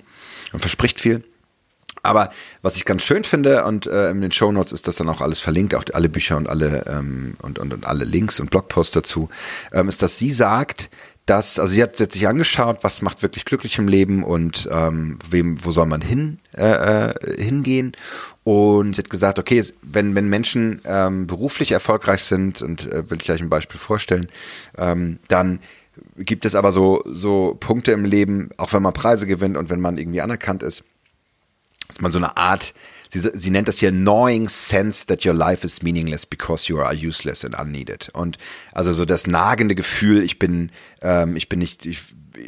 und 0.54 0.60
verspricht 0.60 1.00
viel. 1.00 1.24
Aber 2.06 2.32
was 2.62 2.76
ich 2.76 2.84
ganz 2.84 3.02
schön 3.02 3.24
finde 3.24 3.64
und 3.64 3.88
äh, 3.88 4.10
in 4.10 4.20
den 4.20 4.34
Show 4.34 4.52
Notes 4.52 4.74
ist 4.74 4.88
das 4.88 4.98
dann 4.98 5.08
auch 5.08 5.22
alles 5.22 5.40
verlinkt, 5.40 5.74
auch 5.74 5.86
alle 5.94 6.10
Bücher 6.10 6.36
und 6.36 6.50
alle 6.50 6.86
ähm, 6.86 7.36
und, 7.42 7.60
und, 7.60 7.74
und 7.74 7.88
alle 7.88 8.04
Links 8.04 8.42
und 8.42 8.50
Blogposts 8.52 8.94
dazu, 8.94 9.30
ähm, 9.72 9.88
ist, 9.88 10.02
dass 10.02 10.18
sie 10.18 10.32
sagt, 10.32 10.90
dass, 11.26 11.58
also 11.58 11.74
sie 11.74 11.82
hat, 11.82 11.98
sie 11.98 12.04
hat 12.04 12.12
sich 12.12 12.28
angeschaut, 12.28 12.80
was 12.82 13.02
macht 13.02 13.22
wirklich 13.22 13.46
glücklich 13.46 13.78
im 13.78 13.88
Leben 13.88 14.24
und 14.24 14.68
ähm, 14.72 15.20
wem, 15.30 15.64
wo 15.64 15.72
soll 15.72 15.86
man 15.86 16.02
hin, 16.02 16.40
äh, 16.56 17.12
äh, 17.12 17.42
hingehen. 17.42 17.94
Und 18.44 18.96
sie 18.96 19.00
hat 19.02 19.10
gesagt, 19.10 19.40
okay, 19.40 19.64
wenn, 19.82 20.16
wenn 20.16 20.28
Menschen 20.28 20.82
ähm, 20.84 21.28
beruflich 21.28 21.72
erfolgreich 21.72 22.24
sind, 22.24 22.62
und 22.62 22.86
äh, 22.92 23.10
will 23.10 23.20
ich 23.20 23.26
gleich 23.26 23.42
ein 23.42 23.50
Beispiel 23.50 23.80
vorstellen, 23.80 24.28
ähm, 24.78 25.20
dann 25.30 25.60
gibt 26.18 26.44
es 26.44 26.56
aber 26.56 26.72
so, 26.72 27.04
so 27.06 27.56
Punkte 27.60 27.92
im 27.92 28.04
Leben, 28.04 28.50
auch 28.58 28.74
wenn 28.74 28.84
man 28.84 28.94
Preise 28.94 29.26
gewinnt 29.26 29.56
und 29.56 29.70
wenn 29.70 29.80
man 29.80 29.98
irgendwie 29.98 30.22
anerkannt 30.22 30.64
ist, 30.64 30.84
dass 31.88 32.02
man 32.02 32.12
so 32.12 32.18
eine 32.18 32.36
Art 32.36 32.74
sie, 33.14 33.32
sie 33.34 33.52
nennt 33.52 33.68
das 33.68 33.80
hier 33.80 33.92
gnawing 33.92 34.50
sense 34.50 35.06
that 35.08 35.26
your 35.26 35.34
life 35.34 35.66
is 35.66 35.82
meaningless 35.82 36.26
because 36.26 36.68
you 36.68 36.80
are 36.80 36.94
useless 36.94 37.46
and 37.46 37.58
unneeded. 37.58 38.10
Und 38.14 38.38
also 38.72 38.94
so 38.94 39.06
das 39.06 39.28
nagende 39.28 39.76
Gefühl, 39.76 40.24
ich 40.24 40.40
bin, 40.40 40.72
ähm, 41.02 41.36
ich 41.36 41.50
bin 41.50 41.60
nicht, 41.60 41.86
ich, 41.86 42.00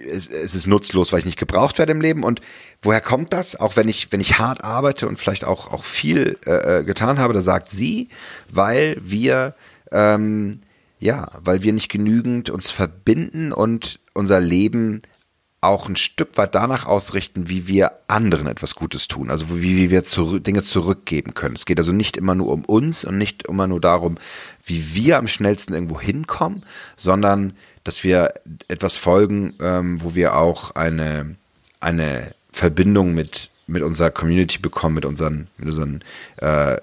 es, 0.10 0.28
es 0.28 0.56
ist 0.56 0.68
nutzlos, 0.68 1.12
weil 1.12 1.20
ich 1.20 1.26
nicht 1.26 1.40
gebraucht 1.40 1.78
werde 1.78 1.92
im 1.92 2.02
Leben. 2.02 2.24
Und 2.24 2.42
woher 2.82 3.02
kommt 3.02 3.34
das? 3.34 3.56
Auch 3.56 3.76
wenn 3.76 3.88
ich, 3.88 4.12
wenn 4.12 4.22
ich 4.22 4.40
hart 4.40 4.64
arbeite 4.64 5.08
und 5.08 5.20
vielleicht 5.20 5.46
auch, 5.46 5.72
auch 5.72 5.84
viel 5.84 6.38
äh, 6.46 6.80
äh 6.80 6.84
getan 6.84 7.20
habe, 7.20 7.34
da 7.34 7.42
sagt 7.42 7.70
sie, 7.70 8.10
weil 8.50 8.98
wir, 9.00 9.56
ähm, 9.92 10.62
ja, 11.00 11.30
weil 11.40 11.62
wir 11.62 11.74
nicht 11.74 11.90
genügend 11.90 12.50
uns 12.50 12.72
verbinden 12.72 13.52
und 13.52 14.00
unser 14.14 14.40
Leben 14.40 15.02
auch 15.66 15.90
ein 15.90 15.96
Stück 15.96 16.38
weit 16.38 16.56
danach 16.56 16.86
ausrichten, 16.86 17.50
wie 17.50 17.68
wir 17.68 17.92
anderen 18.08 18.48
etwas 18.48 18.76
Gutes 18.76 19.08
tun, 19.08 19.30
also 19.30 19.62
wie, 19.62 19.76
wie 19.76 19.90
wir 19.90 20.04
zu, 20.04 20.40
Dinge 20.40 20.64
zurückgeben 20.64 21.34
können. 21.34 21.56
Es 21.56 21.66
geht 21.66 21.78
also 21.78 21.92
nicht 21.92 22.18
immer 22.18 22.36
nur 22.36 22.52
um 22.52 22.66
uns 22.66 23.04
und 23.06 23.18
nicht 23.18 23.48
immer 23.48 23.68
nur 23.68 23.82
darum, 23.82 24.18
wie 24.64 24.96
wir 24.96 25.18
am 25.18 25.28
schnellsten 25.28 25.74
irgendwo 25.74 26.00
hinkommen, 26.00 26.64
sondern 26.96 27.54
dass 27.84 28.04
wir 28.04 28.34
etwas 28.68 28.98
folgen, 28.98 29.54
ähm, 29.62 30.02
wo 30.02 30.16
wir 30.16 30.36
auch 30.36 30.72
eine, 30.72 31.36
eine 31.80 32.34
Verbindung 32.52 33.14
mit, 33.14 33.50
mit 33.68 33.84
unserer 33.84 34.12
Community 34.12 34.60
bekommen, 34.60 34.96
mit 34.96 35.06
unseren, 35.06 35.48
mit 35.58 35.68
unseren 35.68 36.04
äh, 36.38 36.78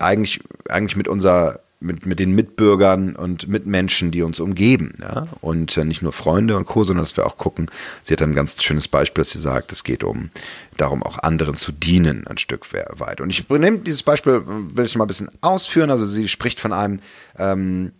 eigentlich, 0.00 0.40
eigentlich 0.68 0.96
mit 0.96 1.08
unserer 1.08 1.60
mit, 1.80 2.06
mit 2.06 2.18
den 2.18 2.32
Mitbürgern 2.32 3.14
und 3.14 3.48
Mitmenschen, 3.48 4.10
die 4.10 4.22
uns 4.22 4.40
umgeben. 4.40 4.94
Ja? 5.00 5.28
Und 5.40 5.76
äh, 5.76 5.84
nicht 5.84 6.02
nur 6.02 6.12
Freunde 6.12 6.56
und 6.56 6.66
Co., 6.66 6.84
sondern 6.84 7.04
dass 7.04 7.16
wir 7.16 7.26
auch 7.26 7.36
gucken. 7.36 7.70
Sie 8.02 8.12
hat 8.12 8.22
ein 8.22 8.34
ganz 8.34 8.62
schönes 8.62 8.88
Beispiel, 8.88 9.22
dass 9.22 9.30
sie 9.30 9.38
sagt, 9.38 9.70
es 9.72 9.84
geht 9.84 10.02
um 10.02 10.30
darum, 10.76 11.02
auch 11.02 11.18
anderen 11.18 11.56
zu 11.56 11.72
dienen, 11.72 12.26
ein 12.26 12.38
Stück 12.38 12.72
weit. 12.72 13.20
Und 13.20 13.30
ich 13.30 13.48
nehme 13.48 13.78
dieses 13.78 14.02
Beispiel, 14.02 14.42
will 14.46 14.84
ich 14.84 14.96
mal 14.96 15.04
ein 15.04 15.08
bisschen 15.08 15.30
ausführen. 15.40 15.90
Also 15.90 16.06
sie 16.06 16.28
spricht 16.28 16.58
von 16.58 16.72
einem, 16.72 17.00
ähm, 17.38 17.92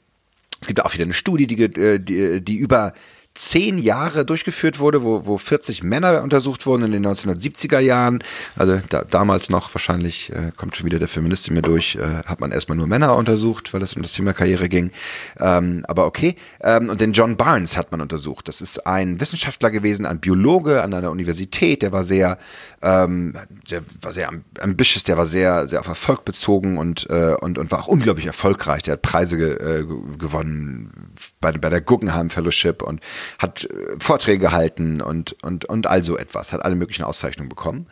es 0.61 0.67
gibt 0.67 0.85
auch 0.85 0.93
wieder 0.93 1.05
eine 1.05 1.13
Studie, 1.13 1.47
die, 1.47 1.63
äh, 1.63 1.99
die, 2.01 2.41
die 2.41 2.57
über 2.57 2.95
zehn 3.39 3.79
Jahre 3.79 4.25
durchgeführt 4.25 4.79
wurde, 4.79 5.03
wo, 5.03 5.25
wo 5.27 5.39
40 5.39 5.83
Männer 5.83 6.23
untersucht 6.23 6.67
wurden 6.67 6.85
in 6.85 6.93
den 6.93 7.07
1970er 7.07 7.79
Jahren. 7.79 8.23
Also 8.57 8.81
da, 8.89 9.05
damals 9.05 9.49
noch, 9.49 9.73
wahrscheinlich 9.75 10.33
äh, 10.33 10.53
kommt 10.57 10.77
schon 10.77 10.87
wieder 10.87 10.99
der 10.99 11.09
Feminist 11.09 11.49
in 11.49 11.55
mir 11.55 11.63
durch, 11.63 11.97
äh, 11.97 12.25
hat 12.27 12.41
man 12.41 12.51
erstmal 12.51 12.77
nur 12.77 12.87
Männer 12.87 13.17
untersucht, 13.17 13.73
weil 13.73 13.83
es 13.83 13.95
um 13.95 14.03
das 14.03 14.13
Thema 14.13 14.33
Karriere 14.33 14.69
ging. 14.69 14.91
Ähm, 15.39 15.85
aber 15.87 16.07
okay. 16.07 16.37
Ähm, 16.61 16.89
und 16.91 17.01
den 17.01 17.13
John 17.13 17.37
Barnes 17.37 17.77
hat 17.77 17.93
man 17.93 18.01
untersucht. 18.01 18.49
Das 18.49 18.61
ist 18.61 18.87
ein 18.87 19.21
Wissenschaftler 19.21 19.71
gewesen, 19.71 20.05
ein 20.05 20.21
Biologe 20.21 20.83
an 20.83 20.93
einer 20.93 21.11
Universität, 21.11 21.83
der 21.83 21.93
war 21.93 22.05
sehr, 22.05 22.39
ähm, 22.83 23.35
der 23.71 23.83
war 24.01 24.13
sehr 24.13 24.31
ambitious, 24.61 25.05
der 25.05 25.17
war 25.17 25.27
sehr, 25.27 25.69
sehr 25.69 25.81
auf 25.81 25.89
Erfolg 25.89 26.25
bezogen 26.25 26.79
und, 26.79 27.09
äh, 27.11 27.35
und, 27.41 27.59
und 27.59 27.71
war 27.71 27.81
auch 27.81 27.89
unglaublich 27.89 28.27
erfolgreich. 28.27 28.83
Der 28.83 28.93
hat 28.93 29.03
Preise 29.03 29.37
ge, 29.37 29.53
äh, 29.55 29.85
gewonnen 30.17 31.13
bei, 31.41 31.53
bei 31.53 31.71
der 31.71 31.81
Guggenheim 31.81 32.31
Fellowship 32.31 32.83
und 32.83 33.01
hat 33.39 33.65
äh, 33.65 33.97
Vorträge 33.99 34.39
gehalten 34.39 35.01
und, 35.01 35.37
und, 35.43 35.65
und 35.65 35.87
all 35.87 36.05
so 36.05 36.17
etwas, 36.17 36.53
hat 36.53 36.65
alle 36.65 36.77
möglichen 36.77 37.05
Auszeichnungen 37.05 37.49
bekommen. 37.49 37.89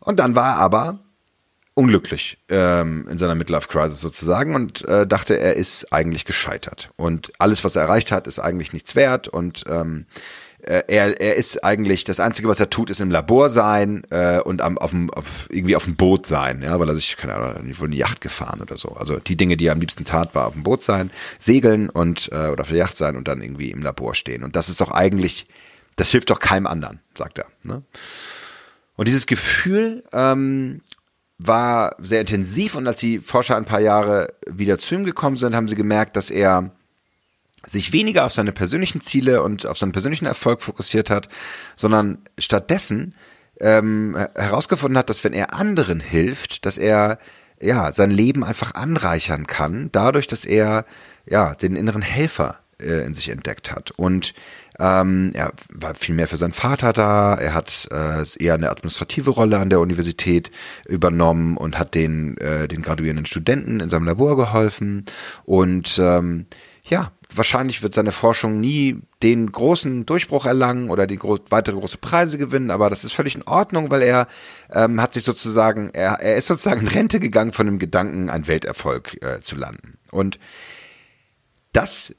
Und 0.00 0.20
dann 0.20 0.34
war 0.34 0.56
er 0.56 0.58
aber 0.58 1.00
unglücklich 1.78 2.38
ähm, 2.48 3.06
in 3.08 3.18
seiner 3.18 3.36
Midlife 3.36 3.68
Crisis 3.68 4.00
sozusagen 4.00 4.54
und 4.56 4.86
äh, 4.88 5.06
dachte, 5.06 5.38
er 5.38 5.54
ist 5.54 5.92
eigentlich 5.92 6.24
gescheitert. 6.24 6.90
Und 6.96 7.32
alles, 7.38 7.62
was 7.62 7.76
er 7.76 7.82
erreicht 7.82 8.10
hat, 8.10 8.26
ist 8.26 8.40
eigentlich 8.40 8.72
nichts 8.72 8.96
wert 8.96 9.28
und 9.28 9.64
ähm, 9.68 10.06
äh, 10.68 10.84
er, 10.86 11.18
er 11.18 11.36
ist 11.36 11.64
eigentlich, 11.64 12.04
das 12.04 12.20
Einzige, 12.20 12.46
was 12.46 12.60
er 12.60 12.68
tut, 12.68 12.90
ist 12.90 13.00
im 13.00 13.10
Labor 13.10 13.48
sein 13.48 14.02
äh, 14.10 14.40
und 14.40 14.60
am, 14.60 14.76
auf 14.76 14.90
dem, 14.90 15.10
auf, 15.10 15.48
irgendwie 15.50 15.76
auf 15.76 15.84
dem 15.84 15.96
Boot 15.96 16.26
sein, 16.26 16.60
ja, 16.60 16.78
weil 16.78 16.88
er 16.88 16.94
sich, 16.94 17.16
keine 17.16 17.34
Ahnung, 17.34 17.72
wohl 17.78 17.88
eine 17.88 17.96
Yacht 17.96 18.20
gefahren 18.20 18.60
oder 18.60 18.76
so. 18.76 18.90
Also 18.90 19.16
die 19.16 19.36
Dinge, 19.36 19.56
die 19.56 19.66
er 19.66 19.72
am 19.72 19.80
liebsten 19.80 20.04
tat, 20.04 20.34
war 20.34 20.46
auf 20.46 20.52
dem 20.52 20.64
Boot 20.64 20.82
sein, 20.82 21.10
segeln 21.38 21.88
und 21.88 22.28
äh, 22.32 22.48
oder 22.48 22.62
auf 22.62 22.68
der 22.68 22.76
Yacht 22.76 22.98
sein 22.98 23.16
und 23.16 23.26
dann 23.28 23.40
irgendwie 23.40 23.70
im 23.70 23.82
Labor 23.82 24.14
stehen. 24.14 24.44
Und 24.44 24.56
das 24.56 24.68
ist 24.68 24.82
doch 24.82 24.90
eigentlich, 24.90 25.46
das 25.96 26.10
hilft 26.10 26.28
doch 26.28 26.40
keinem 26.40 26.66
anderen, 26.66 27.00
sagt 27.16 27.38
er. 27.38 27.46
Ne? 27.62 27.82
Und 28.96 29.08
dieses 29.08 29.26
Gefühl 29.26 30.04
ähm, 30.12 30.82
war 31.38 31.96
sehr 31.98 32.20
intensiv 32.20 32.74
und 32.74 32.86
als 32.86 33.00
die 33.00 33.20
Forscher 33.20 33.56
ein 33.56 33.64
paar 33.64 33.80
Jahre 33.80 34.34
wieder 34.46 34.76
zu 34.76 34.96
ihm 34.96 35.04
gekommen 35.04 35.36
sind, 35.36 35.54
haben 35.54 35.68
sie 35.68 35.76
gemerkt, 35.76 36.16
dass 36.16 36.28
er 36.28 36.72
sich 37.66 37.92
weniger 37.92 38.24
auf 38.24 38.32
seine 38.32 38.52
persönlichen 38.52 39.00
Ziele 39.00 39.42
und 39.42 39.66
auf 39.66 39.78
seinen 39.78 39.92
persönlichen 39.92 40.26
Erfolg 40.26 40.62
fokussiert 40.62 41.10
hat, 41.10 41.28
sondern 41.74 42.18
stattdessen 42.38 43.14
ähm, 43.60 44.16
herausgefunden 44.36 44.96
hat, 44.96 45.10
dass 45.10 45.24
wenn 45.24 45.32
er 45.32 45.54
anderen 45.54 46.00
hilft, 46.00 46.64
dass 46.64 46.78
er 46.78 47.18
ja 47.60 47.90
sein 47.92 48.10
Leben 48.10 48.44
einfach 48.44 48.74
anreichern 48.74 49.46
kann, 49.46 49.90
dadurch, 49.90 50.28
dass 50.28 50.44
er 50.44 50.84
ja 51.26 51.54
den 51.54 51.74
inneren 51.74 52.02
Helfer 52.02 52.60
äh, 52.80 53.04
in 53.04 53.14
sich 53.14 53.30
entdeckt 53.30 53.72
hat 53.72 53.90
und 53.90 54.34
ähm, 54.80 55.32
er 55.34 55.52
war 55.72 55.94
viel 55.96 56.14
mehr 56.14 56.28
für 56.28 56.36
seinen 56.36 56.52
Vater 56.52 56.92
da. 56.92 57.34
Er 57.34 57.52
hat 57.52 57.88
äh, 57.90 58.24
eher 58.38 58.54
eine 58.54 58.70
administrative 58.70 59.30
Rolle 59.30 59.58
an 59.58 59.70
der 59.70 59.80
Universität 59.80 60.52
übernommen 60.86 61.56
und 61.56 61.78
hat 61.78 61.94
den, 61.94 62.36
äh, 62.38 62.68
den 62.68 62.82
graduierenden 62.82 63.26
Studenten 63.26 63.80
in 63.80 63.90
seinem 63.90 64.04
Labor 64.04 64.36
geholfen. 64.36 65.04
Und 65.44 65.98
ähm, 66.00 66.46
ja, 66.84 67.10
wahrscheinlich 67.34 67.82
wird 67.82 67.94
seine 67.94 68.12
Forschung 68.12 68.58
nie 68.60 69.00
den 69.22 69.52
großen 69.52 70.06
Durchbruch 70.06 70.46
erlangen 70.46 70.90
oder 70.90 71.06
die 71.06 71.16
gro 71.16 71.38
weitere 71.50 71.76
große 71.76 71.98
Preise 71.98 72.38
gewinnen, 72.38 72.70
aber 72.70 72.88
das 72.90 73.04
ist 73.04 73.12
völlig 73.12 73.34
in 73.34 73.42
Ordnung, 73.42 73.90
weil 73.90 74.02
er 74.02 74.28
ähm, 74.72 75.00
hat 75.00 75.12
sich 75.12 75.24
sozusagen, 75.24 75.90
er, 75.90 76.20
er 76.20 76.36
ist 76.36 76.46
sozusagen 76.46 76.80
in 76.80 76.88
Rente 76.88 77.20
gegangen 77.20 77.52
von 77.52 77.66
dem 77.66 77.78
Gedanken, 77.78 78.30
ein 78.30 78.46
Welterfolg 78.46 79.22
äh, 79.22 79.40
zu 79.40 79.56
landen. 79.56 79.98
Und 80.10 80.38
das 81.72 82.14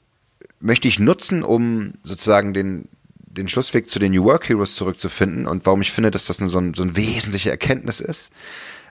möchte 0.60 0.88
ich 0.88 0.98
nutzen, 0.98 1.42
um 1.42 1.94
sozusagen 2.04 2.54
den, 2.54 2.88
den 3.14 3.48
Schlussweg 3.48 3.88
zu 3.88 3.98
den 3.98 4.12
New 4.12 4.24
Work 4.24 4.48
Heroes 4.48 4.76
zurückzufinden 4.76 5.46
und 5.46 5.66
warum 5.66 5.82
ich 5.82 5.90
finde, 5.90 6.10
dass 6.10 6.26
das 6.26 6.36
so, 6.36 6.58
ein, 6.58 6.74
so 6.74 6.82
eine 6.82 6.96
wesentliche 6.96 7.50
Erkenntnis 7.50 8.00
ist. 8.00 8.30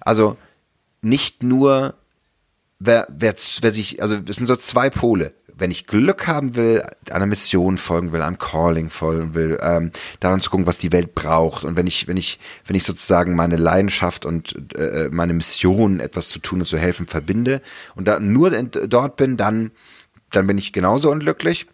Also 0.02 0.38
nicht 1.02 1.44
nur 1.44 1.96
wer, 2.80 3.08
wer, 3.10 3.36
wer 3.62 3.72
sich, 3.72 4.02
also 4.02 4.18
es 4.28 4.36
sind 4.36 4.48
so 4.48 4.56
zwei 4.56 4.90
Pole 4.90 5.34
wenn 5.60 5.72
ich 5.72 5.88
Glück 5.88 6.28
haben 6.28 6.56
will, 6.56 6.84
einer 7.12 7.26
Mission 7.26 7.78
folgen 7.78 8.12
will, 8.12 8.22
einem 8.22 8.38
Calling 8.38 8.90
folgen 8.90 9.34
will, 9.34 9.60
ähm, 9.62 9.92
daran 10.20 10.42
zu 10.42 10.50
gucken, 10.50 10.68
was 10.68 10.78
die 10.78 10.92
Welt 10.92 11.16
braucht. 11.16 11.64
Und 11.64 11.78
wenn 11.78 11.88
ich, 11.88 12.08
wenn 12.08 12.18
ich, 12.18 12.40
wenn 12.66 12.76
ich 12.76 12.84
sozusagen 12.84 13.36
meine 13.36 13.58
Leidenschaft 13.58 14.26
und 14.26 14.74
äh, 14.76 15.10
meine 15.12 15.34
Mission, 15.34 16.00
etwas 16.00 16.30
zu 16.30 16.40
tun 16.40 16.62
und 16.62 16.66
zu 16.66 16.78
helfen, 16.78 17.08
verbinde 17.08 17.62
und 17.96 18.08
da 18.08 18.20
nur 18.20 18.52
dort 18.52 19.18
bin, 19.18 19.38
dann, 19.38 19.72
dann 20.32 20.48
bin 20.48 20.58
ich 20.58 20.74
genauso 20.74 21.12
unglücklich 21.12 21.68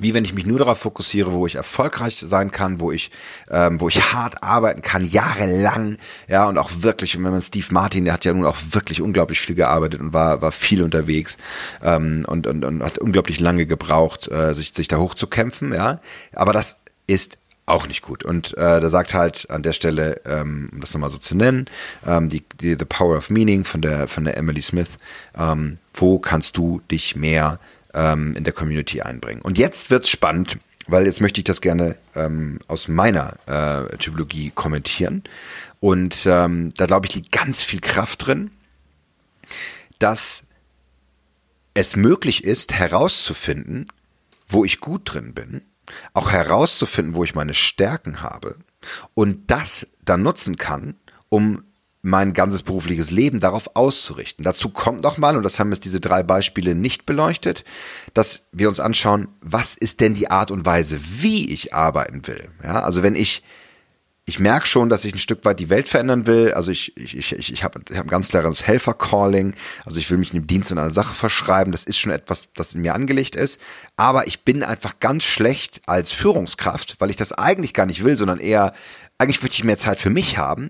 wie 0.00 0.14
wenn 0.14 0.24
ich 0.24 0.34
mich 0.34 0.46
nur 0.46 0.58
darauf 0.58 0.78
fokussiere, 0.78 1.32
wo 1.32 1.46
ich 1.46 1.56
erfolgreich 1.56 2.24
sein 2.26 2.50
kann, 2.50 2.80
wo 2.80 2.92
ich, 2.92 3.10
ähm, 3.50 3.80
wo 3.80 3.88
ich 3.88 4.12
hart 4.12 4.42
arbeiten 4.42 4.82
kann, 4.82 5.04
jahrelang, 5.04 5.98
ja, 6.28 6.48
und 6.48 6.58
auch 6.58 6.70
wirklich, 6.80 7.16
wenn 7.16 7.22
man 7.22 7.42
Steve 7.42 7.66
Martin, 7.70 8.04
der 8.04 8.14
hat 8.14 8.24
ja 8.24 8.32
nun 8.32 8.46
auch 8.46 8.56
wirklich 8.70 9.00
unglaublich 9.00 9.40
viel 9.40 9.54
gearbeitet 9.54 10.00
und 10.00 10.12
war, 10.12 10.42
war 10.42 10.52
viel 10.52 10.82
unterwegs 10.82 11.36
ähm, 11.82 12.24
und, 12.26 12.46
und, 12.46 12.64
und 12.64 12.82
hat 12.82 12.98
unglaublich 12.98 13.40
lange 13.40 13.66
gebraucht, 13.66 14.28
äh, 14.28 14.54
sich, 14.54 14.72
sich 14.74 14.88
da 14.88 14.98
hochzukämpfen, 14.98 15.72
ja. 15.72 16.00
Aber 16.34 16.52
das 16.52 16.76
ist 17.06 17.38
auch 17.68 17.86
nicht 17.86 18.02
gut. 18.02 18.24
Und 18.24 18.56
äh, 18.56 18.80
da 18.80 18.88
sagt 18.88 19.14
halt 19.14 19.50
an 19.50 19.62
der 19.62 19.72
Stelle, 19.72 20.20
ähm, 20.24 20.68
um 20.72 20.80
das 20.80 20.94
nochmal 20.94 21.10
so 21.10 21.18
zu 21.18 21.36
nennen, 21.36 21.66
ähm, 22.06 22.28
die, 22.28 22.42
die 22.60 22.76
The 22.78 22.84
Power 22.84 23.16
of 23.16 23.30
Meaning 23.30 23.64
von 23.64 23.82
der 23.82 24.08
von 24.08 24.24
der 24.24 24.36
Emily 24.36 24.62
Smith, 24.62 24.88
ähm, 25.36 25.78
wo 25.94 26.18
kannst 26.18 26.56
du 26.56 26.80
dich 26.90 27.14
mehr 27.14 27.58
ähm, 27.98 28.36
in 28.36 28.44
der 28.44 28.52
Community 28.52 29.02
einbringen. 29.02 29.42
Und 29.42 29.58
jetzt 29.58 29.90
wird's 29.90 30.08
spannend, 30.08 30.58
weil 30.86 31.04
jetzt 31.06 31.20
möchte 31.20 31.40
ich 31.40 31.44
das 31.44 31.60
gerne 31.60 31.96
ähm, 32.14 32.60
aus 32.68 32.88
meiner 32.88 33.34
äh, 33.46 33.96
Typologie 33.98 34.52
kommentieren. 34.54 35.24
Und 35.80 36.24
ähm, 36.26 36.72
da 36.76 36.86
glaube 36.86 37.06
ich, 37.06 37.14
liegt 37.14 37.32
ganz 37.32 37.62
viel 37.62 37.80
Kraft 37.80 38.26
drin, 38.26 38.50
dass 39.98 40.44
es 41.74 41.96
möglich 41.96 42.44
ist, 42.44 42.72
herauszufinden, 42.72 43.86
wo 44.46 44.64
ich 44.64 44.80
gut 44.80 45.02
drin 45.04 45.34
bin, 45.34 45.62
auch 46.14 46.30
herauszufinden, 46.30 47.14
wo 47.14 47.24
ich 47.24 47.34
meine 47.34 47.54
Stärken 47.54 48.22
habe 48.22 48.56
und 49.14 49.50
das 49.50 49.88
dann 50.04 50.22
nutzen 50.22 50.56
kann, 50.56 50.96
um 51.28 51.64
mein 52.02 52.32
ganzes 52.32 52.62
berufliches 52.62 53.10
Leben 53.10 53.40
darauf 53.40 53.70
auszurichten. 53.74 54.44
Dazu 54.44 54.68
kommt 54.68 55.02
nochmal, 55.02 55.36
und 55.36 55.42
das 55.42 55.58
haben 55.58 55.72
jetzt 55.72 55.84
diese 55.84 56.00
drei 56.00 56.22
Beispiele 56.22 56.74
nicht 56.74 57.06
beleuchtet, 57.06 57.64
dass 58.14 58.42
wir 58.52 58.68
uns 58.68 58.80
anschauen, 58.80 59.28
was 59.40 59.74
ist 59.74 60.00
denn 60.00 60.14
die 60.14 60.30
Art 60.30 60.50
und 60.50 60.64
Weise, 60.64 61.00
wie 61.20 61.50
ich 61.50 61.74
arbeiten 61.74 62.26
will. 62.26 62.48
Ja, 62.62 62.82
also 62.82 63.02
wenn 63.02 63.16
ich 63.16 63.42
ich 64.28 64.38
merke 64.38 64.66
schon, 64.66 64.90
dass 64.90 65.06
ich 65.06 65.14
ein 65.14 65.18
Stück 65.18 65.46
weit 65.46 65.58
die 65.58 65.70
Welt 65.70 65.88
verändern 65.88 66.26
will. 66.26 66.52
Also 66.52 66.70
ich, 66.70 66.94
ich, 66.98 67.16
ich, 67.16 67.32
ich, 67.32 67.50
ich 67.50 67.64
habe 67.64 67.80
hab 67.96 68.04
ein 68.04 68.08
ganz 68.08 68.28
klares 68.28 68.66
Helfer-Calling. 68.66 69.54
Also 69.86 69.98
ich 69.98 70.10
will 70.10 70.18
mich 70.18 70.34
einem 70.34 70.46
Dienst 70.46 70.70
in 70.70 70.76
einer 70.76 70.90
Sache 70.90 71.14
verschreiben. 71.14 71.72
Das 71.72 71.84
ist 71.84 71.96
schon 71.96 72.12
etwas, 72.12 72.50
das 72.52 72.74
in 72.74 72.82
mir 72.82 72.94
angelegt 72.94 73.36
ist. 73.36 73.58
Aber 73.96 74.26
ich 74.26 74.44
bin 74.44 74.62
einfach 74.62 75.00
ganz 75.00 75.24
schlecht 75.24 75.80
als 75.86 76.12
Führungskraft, 76.12 76.96
weil 76.98 77.08
ich 77.08 77.16
das 77.16 77.32
eigentlich 77.32 77.72
gar 77.72 77.86
nicht 77.86 78.04
will, 78.04 78.18
sondern 78.18 78.38
eher, 78.38 78.74
eigentlich 79.16 79.40
möchte 79.40 79.54
ich 79.54 79.64
mehr 79.64 79.78
Zeit 79.78 79.98
für 79.98 80.10
mich 80.10 80.36
haben. 80.36 80.68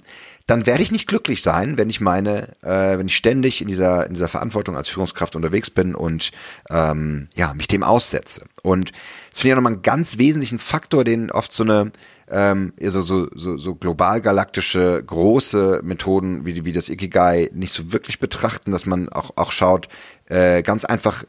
Dann 0.48 0.64
werde 0.64 0.82
ich 0.82 0.90
nicht 0.90 1.06
glücklich 1.06 1.42
sein, 1.42 1.76
wenn 1.76 1.90
ich 1.90 2.00
meine, 2.00 2.56
äh, 2.62 2.98
wenn 2.98 3.06
ich 3.06 3.16
ständig 3.16 3.61
in 3.61 3.68
dieser, 3.68 4.06
in 4.06 4.14
dieser 4.14 4.28
Verantwortung 4.28 4.78
als 4.78 4.88
Führungskraft 4.88 5.37
unterwegs 5.37 5.68
bin 5.68 5.94
und 5.94 6.32
ähm, 6.70 7.28
ja, 7.34 7.52
mich 7.52 7.68
dem 7.68 7.82
aussetze. 7.82 8.46
Und 8.62 8.92
das 9.30 9.40
finde 9.40 9.50
ich 9.50 9.54
nochmal 9.56 9.74
einen 9.74 9.82
ganz 9.82 10.16
wesentlichen 10.16 10.58
Faktor, 10.58 11.04
den 11.04 11.30
oft 11.30 11.52
so 11.52 11.64
eine 11.64 11.92
ähm, 12.30 12.72
so, 12.80 13.02
so, 13.02 13.56
so 13.58 13.74
global 13.74 14.22
galaktische 14.22 15.02
große 15.06 15.82
Methoden 15.84 16.46
wie, 16.46 16.64
wie 16.64 16.72
das 16.72 16.88
Ikigai 16.88 17.50
nicht 17.52 17.74
so 17.74 17.92
wirklich 17.92 18.18
betrachten, 18.18 18.72
dass 18.72 18.87
man 18.87 19.11
auch, 19.11 19.32
auch 19.37 19.52
schaut, 19.52 19.88
äh, 20.26 20.62
ganz 20.62 20.87
einfach 20.87 21.24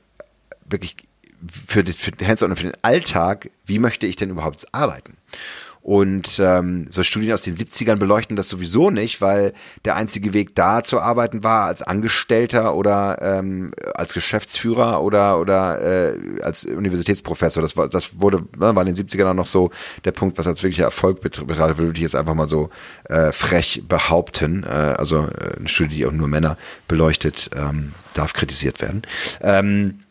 wirklich 0.66 0.96
für, 1.68 1.84
die, 1.84 1.92
für 1.92 2.12
Hands-on 2.26 2.52
und 2.52 2.58
für 2.58 2.68
den 2.68 2.84
Alltag, 2.84 3.50
wie 3.66 3.80
möchte 3.80 4.08
ich 4.08 4.16
denn 4.16 4.30
überhaupt 4.30 4.66
arbeiten? 4.74 5.18
Und 5.90 6.40
ähm, 6.40 6.86
so 6.92 7.02
Studien 7.02 7.34
aus 7.34 7.42
den 7.42 7.56
70ern 7.56 7.96
beleuchten 7.96 8.36
das 8.36 8.48
sowieso 8.48 8.92
nicht, 8.92 9.22
weil 9.22 9.54
der 9.86 9.96
einzige 9.96 10.36
Weg 10.36 10.54
da 10.54 10.84
zu 10.84 11.00
arbeiten 11.00 11.44
war 11.44 11.66
als 11.66 11.82
Angestellter 11.82 12.76
oder 12.76 13.18
ähm, 13.24 13.72
als 13.96 14.14
Geschäftsführer 14.14 15.02
oder 15.02 15.40
oder 15.40 15.82
äh, 15.82 16.44
als 16.44 16.64
Universitätsprofessor. 16.64 17.64
Das 17.64 17.76
war 17.76 17.90
das 17.90 18.22
wurde 18.22 18.44
ne, 18.60 18.76
war 18.76 18.86
in 18.86 18.94
den 18.94 19.08
70ern 19.08 19.32
auch 19.32 19.34
noch 19.34 19.48
so 19.48 19.72
der 20.06 20.12
Punkt, 20.12 20.38
was 20.38 20.46
als 20.46 20.62
wirklicher 20.62 20.84
Erfolg 20.84 21.22
betrifft, 21.22 21.50
würde 21.50 21.94
ich 21.94 22.04
jetzt 22.04 22.16
einfach 22.16 22.36
mal 22.36 22.48
so 22.48 22.70
äh, 23.06 23.32
frech 23.32 23.82
behaupten. 23.88 24.66
Äh, 24.66 24.94
also 24.96 25.26
äh, 25.26 25.58
eine 25.58 25.70
Studie, 25.70 25.96
die 25.96 26.06
auch 26.06 26.12
nur 26.12 26.28
Männer 26.28 26.56
beleuchtet, 26.88 27.50
ähm, 27.56 27.94
darf 28.14 28.34
kritisiert 28.34 28.80
werden. 28.80 29.02
Ähm, 29.42 30.02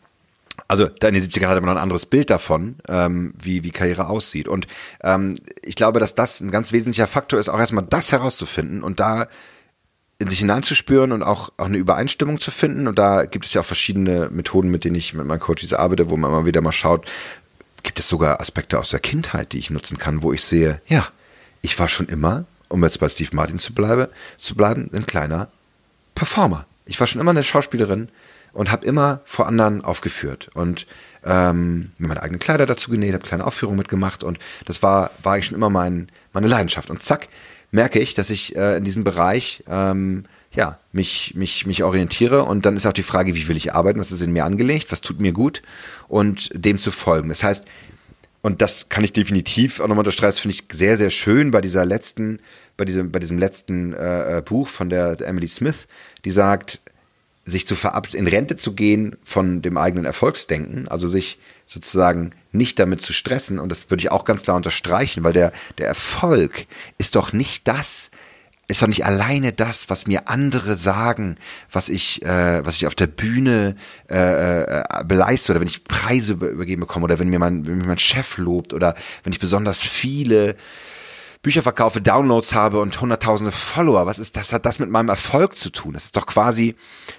also 0.69 0.85
da 0.87 1.07
in 1.07 1.15
den 1.15 1.23
70ern 1.23 1.47
hatte 1.47 1.61
man 1.61 1.71
noch 1.71 1.81
ein 1.81 1.83
anderes 1.83 2.05
Bild 2.05 2.29
davon, 2.29 2.75
ähm, 2.87 3.33
wie, 3.41 3.63
wie 3.63 3.71
Karriere 3.71 4.07
aussieht. 4.07 4.47
Und 4.47 4.67
ähm, 5.03 5.33
ich 5.63 5.75
glaube, 5.75 5.99
dass 5.99 6.13
das 6.13 6.39
ein 6.41 6.51
ganz 6.51 6.71
wesentlicher 6.71 7.07
Faktor 7.07 7.39
ist, 7.39 7.49
auch 7.49 7.59
erstmal 7.59 7.85
das 7.89 8.11
herauszufinden 8.11 8.83
und 8.83 8.99
da 8.99 9.27
in 10.19 10.29
sich 10.29 10.39
hineinzuspüren 10.39 11.11
und 11.11 11.23
auch, 11.23 11.51
auch 11.57 11.65
eine 11.65 11.77
Übereinstimmung 11.77 12.39
zu 12.39 12.51
finden. 12.51 12.87
Und 12.87 12.99
da 12.99 13.25
gibt 13.25 13.45
es 13.45 13.53
ja 13.53 13.61
auch 13.61 13.65
verschiedene 13.65 14.29
Methoden, 14.29 14.69
mit 14.69 14.83
denen 14.83 14.95
ich 14.95 15.15
mit 15.15 15.25
meinen 15.25 15.39
Coaches 15.39 15.73
arbeite, 15.73 16.11
wo 16.11 16.17
man 16.17 16.29
immer 16.29 16.45
wieder 16.45 16.61
mal 16.61 16.71
schaut, 16.71 17.09
gibt 17.81 17.99
es 17.99 18.07
sogar 18.07 18.39
Aspekte 18.39 18.77
aus 18.77 18.89
der 18.89 18.99
Kindheit, 18.99 19.53
die 19.53 19.59
ich 19.59 19.71
nutzen 19.71 19.97
kann, 19.97 20.21
wo 20.21 20.33
ich 20.33 20.43
sehe, 20.43 20.81
ja, 20.87 21.07
ich 21.61 21.79
war 21.79 21.89
schon 21.89 22.07
immer, 22.07 22.45
um 22.67 22.83
jetzt 22.83 22.99
bei 22.99 23.09
Steve 23.09 23.31
Martin 23.33 23.57
zu 23.57 23.73
bleiben, 23.73 24.07
zu 24.37 24.55
bleiben, 24.55 24.91
ein 24.93 25.07
kleiner 25.07 25.47
Performer. 26.13 26.65
Ich 26.85 26.99
war 26.99 27.07
schon 27.07 27.21
immer 27.21 27.31
eine 27.31 27.43
Schauspielerin, 27.43 28.09
und 28.59 28.73
habe 28.73 28.85
immer 28.85 29.21
vor 29.23 29.47
anderen 29.47 29.85
aufgeführt. 29.85 30.49
Und 30.53 30.85
ähm, 31.23 31.91
mir 31.97 32.09
meine 32.09 32.21
eigenen 32.21 32.41
Kleider 32.41 32.65
dazu 32.65 32.91
genäht, 32.91 33.13
habe 33.13 33.25
kleine 33.25 33.47
Aufführungen 33.47 33.77
mitgemacht 33.77 34.21
und 34.21 34.37
das 34.65 34.83
war 34.83 35.11
war 35.23 35.33
eigentlich 35.33 35.45
schon 35.45 35.55
immer 35.55 35.69
mein 35.69 36.09
meine 36.33 36.47
Leidenschaft. 36.47 36.89
Und 36.89 37.01
zack 37.01 37.29
merke 37.71 37.99
ich, 37.99 38.15
dass 38.15 38.29
ich 38.29 38.57
äh, 38.57 38.75
in 38.75 38.83
diesem 38.83 39.05
Bereich 39.05 39.63
ähm, 39.69 40.25
ja 40.51 40.77
mich 40.91 41.35
mich 41.35 41.67
mich 41.67 41.85
orientiere. 41.85 42.43
Und 42.43 42.65
dann 42.65 42.75
ist 42.75 42.85
auch 42.85 42.91
die 42.91 43.01
Frage, 43.01 43.33
wie 43.33 43.47
will 43.47 43.55
ich 43.55 43.73
arbeiten, 43.73 43.97
was 43.97 44.11
ist 44.11 44.21
in 44.21 44.33
mir 44.33 44.43
angelegt, 44.43 44.91
was 44.91 44.99
tut 44.99 45.21
mir 45.21 45.31
gut? 45.31 45.61
Und 46.09 46.49
dem 46.53 46.77
zu 46.79 46.91
folgen. 46.91 47.29
Das 47.29 47.43
heißt 47.43 47.63
und 48.41 48.61
das 48.61 48.87
kann 48.89 49.05
ich 49.05 49.13
definitiv 49.13 49.79
auch 49.79 49.87
nochmal 49.87 49.99
unterstreichen, 49.99 50.31
das 50.31 50.39
finde 50.39 50.57
ich 50.57 50.77
sehr 50.77 50.97
sehr 50.97 51.11
schön 51.11 51.51
bei 51.51 51.61
dieser 51.61 51.85
letzten 51.85 52.41
bei 52.75 52.83
diesem 52.83 53.09
bei 53.09 53.19
diesem 53.19 53.37
letzten 53.37 53.93
äh, 53.93 54.39
äh 54.39 54.41
Buch 54.41 54.67
von 54.67 54.89
der, 54.89 55.15
der 55.15 55.27
Emily 55.27 55.47
Smith, 55.47 55.87
die 56.25 56.31
sagt 56.31 56.81
sich 57.49 57.67
zu 57.67 57.75
verab 57.75 58.13
in 58.13 58.27
Rente 58.27 58.55
zu 58.55 58.73
gehen 58.73 59.17
von 59.23 59.61
dem 59.61 59.77
eigenen 59.77 60.05
Erfolgsdenken, 60.05 60.87
also 60.87 61.07
sich 61.07 61.39
sozusagen 61.65 62.31
nicht 62.51 62.79
damit 62.79 63.01
zu 63.01 63.13
stressen 63.13 63.59
und 63.59 63.69
das 63.69 63.89
würde 63.89 64.01
ich 64.01 64.11
auch 64.11 64.25
ganz 64.25 64.43
klar 64.43 64.57
unterstreichen, 64.57 65.23
weil 65.23 65.33
der 65.33 65.51
der 65.77 65.87
Erfolg 65.87 66.65
ist 66.97 67.15
doch 67.15 67.33
nicht 67.33 67.67
das, 67.67 68.09
ist 68.69 68.83
doch 68.83 68.87
nicht 68.87 69.03
alleine 69.03 69.51
das, 69.51 69.89
was 69.89 70.05
mir 70.05 70.29
andere 70.29 70.77
sagen, 70.77 71.37
was 71.71 71.89
ich, 71.89 72.21
äh, 72.23 72.63
was 72.63 72.75
ich 72.75 72.85
auf 72.85 72.93
der 72.93 73.07
Bühne 73.07 73.75
äh, 74.09 74.61
äh, 74.61 74.83
beleiste 75.05 75.51
oder 75.51 75.59
wenn 75.59 75.67
ich 75.67 75.83
Preise 75.85 76.33
übergeben 76.33 76.81
bekomme 76.81 77.05
oder 77.05 77.17
wenn 77.17 77.29
mir 77.29 77.39
mein, 77.39 77.65
wenn 77.65 77.79
mir 77.79 77.87
mein 77.87 77.97
Chef 77.97 78.37
lobt 78.37 78.73
oder 78.73 78.93
wenn 79.23 79.33
ich 79.33 79.39
besonders 79.39 79.81
viele 79.81 80.55
Bücher 81.41 81.61
verkaufe, 81.61 82.01
Downloads 82.01 82.53
habe 82.53 82.81
und 82.81 82.99
hunderttausende 82.99 83.51
Follower. 83.51 84.05
Was 84.05 84.19
ist 84.19 84.35
das? 84.35 84.51
Hat 84.51 84.65
das 84.65 84.79
mit 84.79 84.89
meinem 84.89 85.07
Erfolg 85.07 85.57
zu 85.57 85.69
tun? 85.69 85.93
Das 85.93 86.05
ist 86.05 86.17
doch 86.17 86.25
quasi 86.25 86.75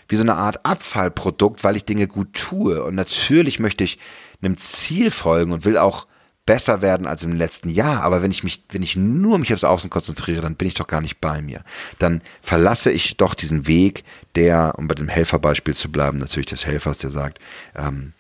wie 0.09 0.17
so 0.17 0.23
eine 0.23 0.35
Art 0.35 0.65
Abfallprodukt, 0.67 1.65
weil 1.65 1.77
ich 1.77 1.87
Dinge 1.87 2.07
gut 2.07 2.35
tue. 2.35 2.85
Und 2.85 2.95
natürlich 2.95 3.61
möchte 3.61 3.85
ich 3.85 3.99
einem 4.43 4.59
Ziel 4.59 5.11
folgen 5.11 5.53
und 5.53 5.65
will 5.65 5.79
auch 5.79 6.07
besser 6.45 6.83
werden 6.83 7.07
als 7.07 7.23
im 7.23 7.33
letzten 7.33 7.71
Jahr. 7.71 8.03
Aber 8.03 8.23
wenn 8.23 8.31
ich 8.31 8.45
mich, 8.45 8.65
wenn 8.71 8.83
ich 8.83 8.97
nur 8.97 9.39
mich 9.39 9.55
aufs 9.55 9.65
Außen 9.65 9.89
konzentriere, 9.89 10.43
dann 10.43 10.57
bin 10.57 10.69
ich 10.69 10.75
doch 10.75 10.87
gar 10.87 11.01
nicht 11.01 11.21
bei 11.21 11.41
mir. 11.41 11.63
Dann 11.99 12.23
verlasse 12.43 12.91
ich 12.91 13.17
doch 13.17 13.35
diesen 13.35 13.67
Weg, 13.67 14.05
der, 14.35 14.75
um 14.77 14.87
bei 14.87 14.95
dem 14.95 15.09
Helferbeispiel 15.09 15.75
zu 15.75 15.91
bleiben, 15.91 16.19
natürlich 16.19 16.49
des 16.49 16.67
Helfers, 16.67 16.99
der 16.99 17.11
sagt, 17.11 17.39
ähm, 17.75 18.13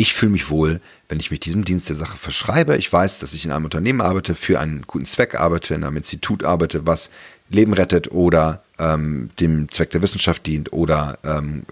ich 0.00 0.14
fühle 0.14 0.32
mich 0.32 0.48
wohl, 0.48 0.80
wenn 1.10 1.20
ich 1.20 1.30
mich 1.30 1.40
diesem 1.40 1.66
Dienst 1.66 1.90
der 1.90 1.96
Sache 1.96 2.16
verschreibe. 2.16 2.76
Ich 2.78 2.90
weiß, 2.90 3.18
dass 3.18 3.34
ich 3.34 3.44
in 3.44 3.52
einem 3.52 3.66
Unternehmen 3.66 4.00
arbeite, 4.00 4.34
für 4.34 4.58
einen 4.58 4.82
guten 4.86 5.04
Zweck 5.04 5.38
arbeite, 5.38 5.74
in 5.74 5.84
einem 5.84 5.98
Institut 5.98 6.42
arbeite, 6.42 6.86
was 6.86 7.10
Leben 7.50 7.74
rettet 7.74 8.10
oder 8.10 8.62
ähm, 8.78 9.28
dem 9.38 9.70
Zweck 9.70 9.90
der 9.90 10.00
Wissenschaft 10.00 10.46
dient 10.46 10.72
oder 10.72 11.18
ähm, 11.22 11.64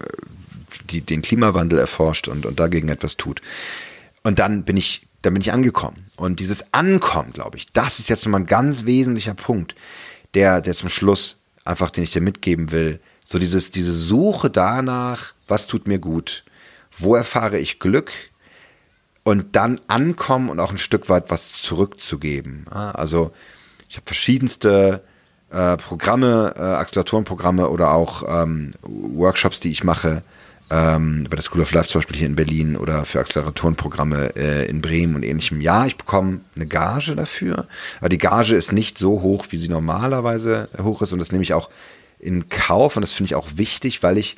die, 0.91 1.01
den 1.01 1.23
Klimawandel 1.23 1.79
erforscht 1.79 2.27
und, 2.27 2.45
und 2.45 2.59
dagegen 2.59 2.89
etwas 2.89 3.17
tut. 3.17 3.41
Und 4.21 4.37
dann 4.37 4.63
bin 4.63 4.77
ich, 4.77 5.07
dann 5.23 5.33
bin 5.33 5.41
ich 5.41 5.51
angekommen. 5.51 5.97
Und 6.15 6.39
dieses 6.39 6.71
Ankommen, 6.71 7.33
glaube 7.33 7.57
ich, 7.57 7.73
das 7.73 7.97
ist 7.97 8.09
jetzt 8.09 8.25
nochmal 8.25 8.41
ein 8.41 8.47
ganz 8.47 8.85
wesentlicher 8.85 9.33
Punkt, 9.33 9.73
der, 10.35 10.61
der 10.61 10.75
zum 10.75 10.89
Schluss 10.89 11.41
einfach, 11.65 11.89
den 11.89 12.03
ich 12.03 12.11
dir 12.11 12.21
mitgeben 12.21 12.71
will. 12.71 12.99
So 13.25 13.39
dieses, 13.39 13.71
diese 13.71 13.93
Suche 13.93 14.51
danach, 14.51 15.33
was 15.47 15.65
tut 15.65 15.87
mir 15.87 15.97
gut, 15.97 16.43
wo 16.99 17.15
erfahre 17.15 17.57
ich 17.57 17.79
Glück 17.79 18.11
und 19.23 19.55
dann 19.55 19.79
ankommen 19.87 20.49
und 20.49 20.59
auch 20.59 20.71
ein 20.71 20.77
Stück 20.77 21.09
weit 21.09 21.29
was 21.29 21.61
zurückzugeben. 21.61 22.67
Also 22.69 23.31
ich 23.87 23.97
habe 23.97 24.05
verschiedenste 24.05 25.03
äh, 25.49 25.77
Programme, 25.77 26.53
äh, 26.57 26.61
Acceleratorenprogramme 26.61 27.69
oder 27.69 27.91
auch 27.91 28.23
ähm, 28.27 28.71
Workshops, 28.81 29.59
die 29.59 29.71
ich 29.71 29.83
mache, 29.83 30.23
ähm, 30.69 31.25
bei 31.29 31.35
der 31.35 31.43
School 31.43 31.61
of 31.61 31.71
Life 31.71 31.89
zum 31.89 31.99
Beispiel 31.99 32.17
hier 32.17 32.27
in 32.27 32.35
Berlin 32.35 32.77
oder 32.77 33.03
für 33.05 33.19
Acceleratorenprogramme 33.19 34.35
äh, 34.35 34.69
in 34.69 34.81
Bremen 34.81 35.15
und 35.15 35.23
ähnlichem. 35.23 35.61
Ja, 35.61 35.85
ich 35.87 35.97
bekomme 35.97 36.41
eine 36.55 36.67
Gage 36.67 37.15
dafür, 37.15 37.67
aber 37.99 38.09
die 38.09 38.19
Gage 38.19 38.55
ist 38.55 38.71
nicht 38.71 38.99
so 38.99 39.21
hoch, 39.21 39.45
wie 39.49 39.57
sie 39.57 39.69
normalerweise 39.69 40.69
hoch 40.81 41.01
ist 41.01 41.11
und 41.11 41.19
das 41.19 41.31
nehme 41.31 41.43
ich 41.43 41.53
auch 41.53 41.69
in 42.19 42.49
Kauf 42.49 42.95
und 42.97 43.01
das 43.01 43.13
finde 43.13 43.27
ich 43.27 43.35
auch 43.35 43.47
wichtig, 43.55 44.03
weil 44.03 44.17
ich 44.17 44.37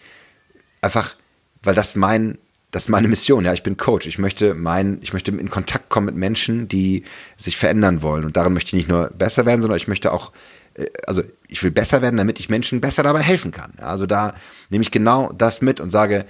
einfach, 0.82 1.16
weil 1.64 1.76
das 1.76 1.96
mein 1.96 2.38
das 2.72 2.84
ist 2.84 2.90
meine 2.90 3.10
Mission, 3.10 3.44
ja, 3.44 3.54
ich 3.54 3.64
bin 3.64 3.76
Coach. 3.76 4.08
Ich 4.08 4.18
möchte 4.18 4.54
mein, 4.54 5.00
ich 5.02 5.12
möchte 5.12 5.32
in 5.32 5.50
Kontakt 5.50 5.90
kommen 5.90 6.06
mit 6.06 6.16
Menschen, 6.16 6.70
die 6.70 7.04
sich 7.38 7.58
verändern 7.58 8.02
wollen. 8.02 8.24
Und 8.24 8.38
daran 8.38 8.54
möchte 8.54 8.70
ich 8.70 8.74
nicht 8.74 8.90
nur 8.90 9.10
besser 9.10 9.46
werden, 9.46 9.62
sondern 9.62 9.78
ich 9.78 9.90
möchte 9.90 10.14
auch, 10.14 10.32
äh, 10.76 10.86
also 11.06 11.22
ich 11.50 11.62
will 11.64 11.72
besser 11.72 12.02
werden, 12.02 12.16
damit 12.16 12.40
ich 12.40 12.50
Menschen 12.50 12.80
besser 12.80 13.04
dabei 13.04 13.22
helfen 13.22 13.52
kann. 13.52 13.74
Also 13.78 14.06
da 14.06 14.36
nehme 14.70 14.84
ich 14.84 14.92
genau 14.92 15.34
das 15.34 15.62
mit 15.62 15.82
und 15.82 15.90
sage, 15.90 16.26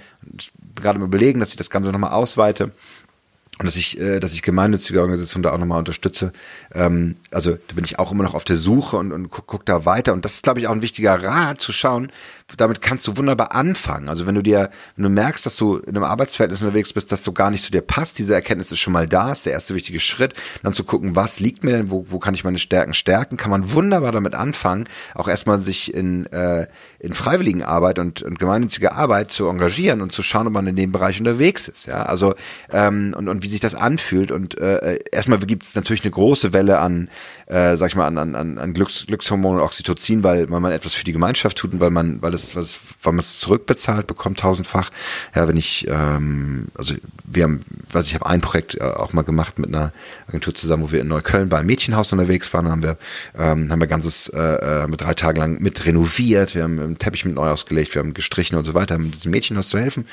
gerade 0.74 0.98
mal 0.98 1.04
überlegen, 1.04 1.38
dass 1.38 1.50
ich 1.50 1.56
das 1.56 1.70
Ganze 1.70 1.92
nochmal 1.92 2.10
ausweite 2.10 2.72
und 3.62 3.66
dass 3.66 3.76
ich, 3.76 3.98
äh, 4.00 4.18
dass 4.18 4.34
ich 4.34 4.42
gemeinnützige 4.42 5.00
Organisationen 5.00 5.44
da 5.44 5.52
auch 5.52 5.58
nochmal 5.58 5.78
unterstütze. 5.78 6.32
Ähm, 6.74 7.16
also 7.30 7.52
da 7.52 7.74
bin 7.74 7.84
ich 7.84 7.98
auch 8.00 8.10
immer 8.10 8.24
noch 8.24 8.34
auf 8.34 8.44
der 8.44 8.56
Suche 8.56 8.96
und, 8.96 9.12
und 9.12 9.30
guck, 9.30 9.46
guck 9.46 9.64
da 9.66 9.84
weiter. 9.84 10.12
Und 10.12 10.24
das 10.24 10.34
ist, 10.34 10.42
glaube 10.42 10.58
ich, 10.58 10.66
auch 10.66 10.72
ein 10.72 10.82
wichtiger 10.82 11.22
Rat 11.22 11.60
zu 11.60 11.72
schauen. 11.72 12.10
Damit 12.56 12.82
kannst 12.82 13.06
du 13.06 13.16
wunderbar 13.16 13.54
anfangen. 13.54 14.08
Also 14.08 14.26
wenn 14.26 14.34
du 14.34 14.42
dir, 14.42 14.70
wenn 14.96 15.04
du 15.04 15.10
merkst, 15.10 15.46
dass 15.46 15.56
du 15.56 15.76
in 15.76 15.96
einem 15.96 16.04
Arbeitsverhältnis 16.04 16.60
unterwegs 16.60 16.92
bist, 16.92 17.12
dass 17.12 17.22
du 17.22 17.32
gar 17.32 17.50
nicht 17.50 17.64
zu 17.64 17.70
dir 17.70 17.80
passt, 17.80 18.18
diese 18.18 18.34
Erkenntnis 18.34 18.72
ist 18.72 18.80
schon 18.80 18.92
mal 18.92 19.06
da, 19.06 19.32
ist 19.32 19.46
der 19.46 19.52
erste 19.52 19.74
wichtige 19.74 20.00
Schritt. 20.00 20.34
Dann 20.62 20.74
zu 20.74 20.84
gucken, 20.84 21.14
was 21.14 21.38
liegt 21.40 21.62
mir 21.62 21.72
denn, 21.72 21.90
wo, 21.90 22.06
wo 22.08 22.18
kann 22.18 22.34
ich 22.34 22.44
meine 22.44 22.58
Stärken 22.58 22.94
stärken, 22.94 23.36
kann 23.36 23.50
man 23.50 23.72
wunderbar 23.72 24.12
damit 24.12 24.34
anfangen, 24.34 24.88
auch 25.14 25.28
erstmal 25.28 25.60
sich 25.60 25.94
in, 25.94 26.26
äh, 26.26 26.66
in 26.98 27.12
freiwilligen 27.12 27.62
Arbeit 27.62 27.98
und, 28.00 28.22
und 28.22 28.38
gemeinnützige 28.38 28.92
Arbeit 28.92 29.30
zu 29.30 29.46
engagieren 29.46 30.02
und 30.02 30.12
zu 30.12 30.22
schauen, 30.22 30.46
ob 30.46 30.52
man 30.52 30.66
in 30.66 30.76
dem 30.76 30.92
Bereich 30.92 31.20
unterwegs 31.20 31.68
ist. 31.68 31.86
Ja, 31.86 32.02
also 32.02 32.34
ähm, 32.72 33.14
und, 33.16 33.28
und 33.28 33.42
wie 33.42 33.48
sich 33.52 33.60
das 33.60 33.74
anfühlt. 33.74 34.30
Und 34.30 34.58
äh, 34.58 34.98
erstmal 35.12 35.38
gibt 35.38 35.64
es 35.64 35.74
natürlich 35.74 36.02
eine 36.02 36.10
große 36.10 36.52
Welle 36.52 36.80
an, 36.80 37.08
äh, 37.46 37.76
sag 37.76 37.88
ich 37.88 37.96
mal, 37.96 38.06
an, 38.06 38.18
an, 38.18 38.58
an 38.58 38.72
Glücks, 38.72 39.06
Glückshormonen 39.06 39.60
und 39.60 39.64
Oxytocin, 39.64 40.24
weil, 40.24 40.50
weil 40.50 40.60
man 40.60 40.72
etwas 40.72 40.94
für 40.94 41.04
die 41.04 41.12
Gemeinschaft 41.12 41.56
tut 41.56 41.72
und 41.72 41.80
weil 41.80 41.90
man, 41.90 42.20
weil 42.22 42.34
es, 42.34 42.56
weil, 42.56 42.64
man 43.12 43.20
es 43.20 43.38
zurückbezahlt 43.38 44.06
bekommt, 44.06 44.40
tausendfach. 44.40 44.90
Ja, 45.34 45.46
wenn 45.48 45.56
ich, 45.56 45.86
ähm, 45.88 46.68
also 46.76 46.94
wir 47.24 47.44
haben, 47.44 47.60
weiß 47.92 48.06
ich, 48.08 48.14
habe 48.14 48.26
ein 48.26 48.40
Projekt 48.40 48.74
äh, 48.74 48.82
auch 48.82 49.12
mal 49.12 49.22
gemacht 49.22 49.58
mit 49.58 49.68
einer 49.68 49.92
Agentur 50.26 50.54
zusammen, 50.54 50.82
wo 50.82 50.92
wir 50.92 51.00
in 51.00 51.08
Neukölln 51.08 51.48
beim 51.48 51.66
Mädchenhaus 51.66 52.12
unterwegs 52.12 52.52
waren, 52.54 52.68
haben 52.68 52.82
wir, 52.82 52.96
ähm, 53.38 53.70
haben 53.70 53.80
wir 53.80 53.86
ganzes 53.86 54.28
äh, 54.28 54.38
äh, 54.38 54.88
mit 54.88 55.00
drei 55.00 55.14
Tage 55.14 55.40
lang 55.40 55.60
mit 55.60 55.84
renoviert, 55.86 56.54
wir 56.54 56.62
haben 56.62 56.78
einen 56.78 56.98
Teppich 56.98 57.24
mit 57.24 57.34
neu 57.34 57.48
ausgelegt, 57.48 57.94
wir 57.94 58.00
haben 58.00 58.14
gestrichen 58.14 58.56
und 58.56 58.64
so 58.64 58.74
weiter, 58.74 58.96
um 58.96 59.10
diesem 59.10 59.30
Mädchenhaus 59.30 59.68
zu 59.68 59.78
helfen. 59.78 60.06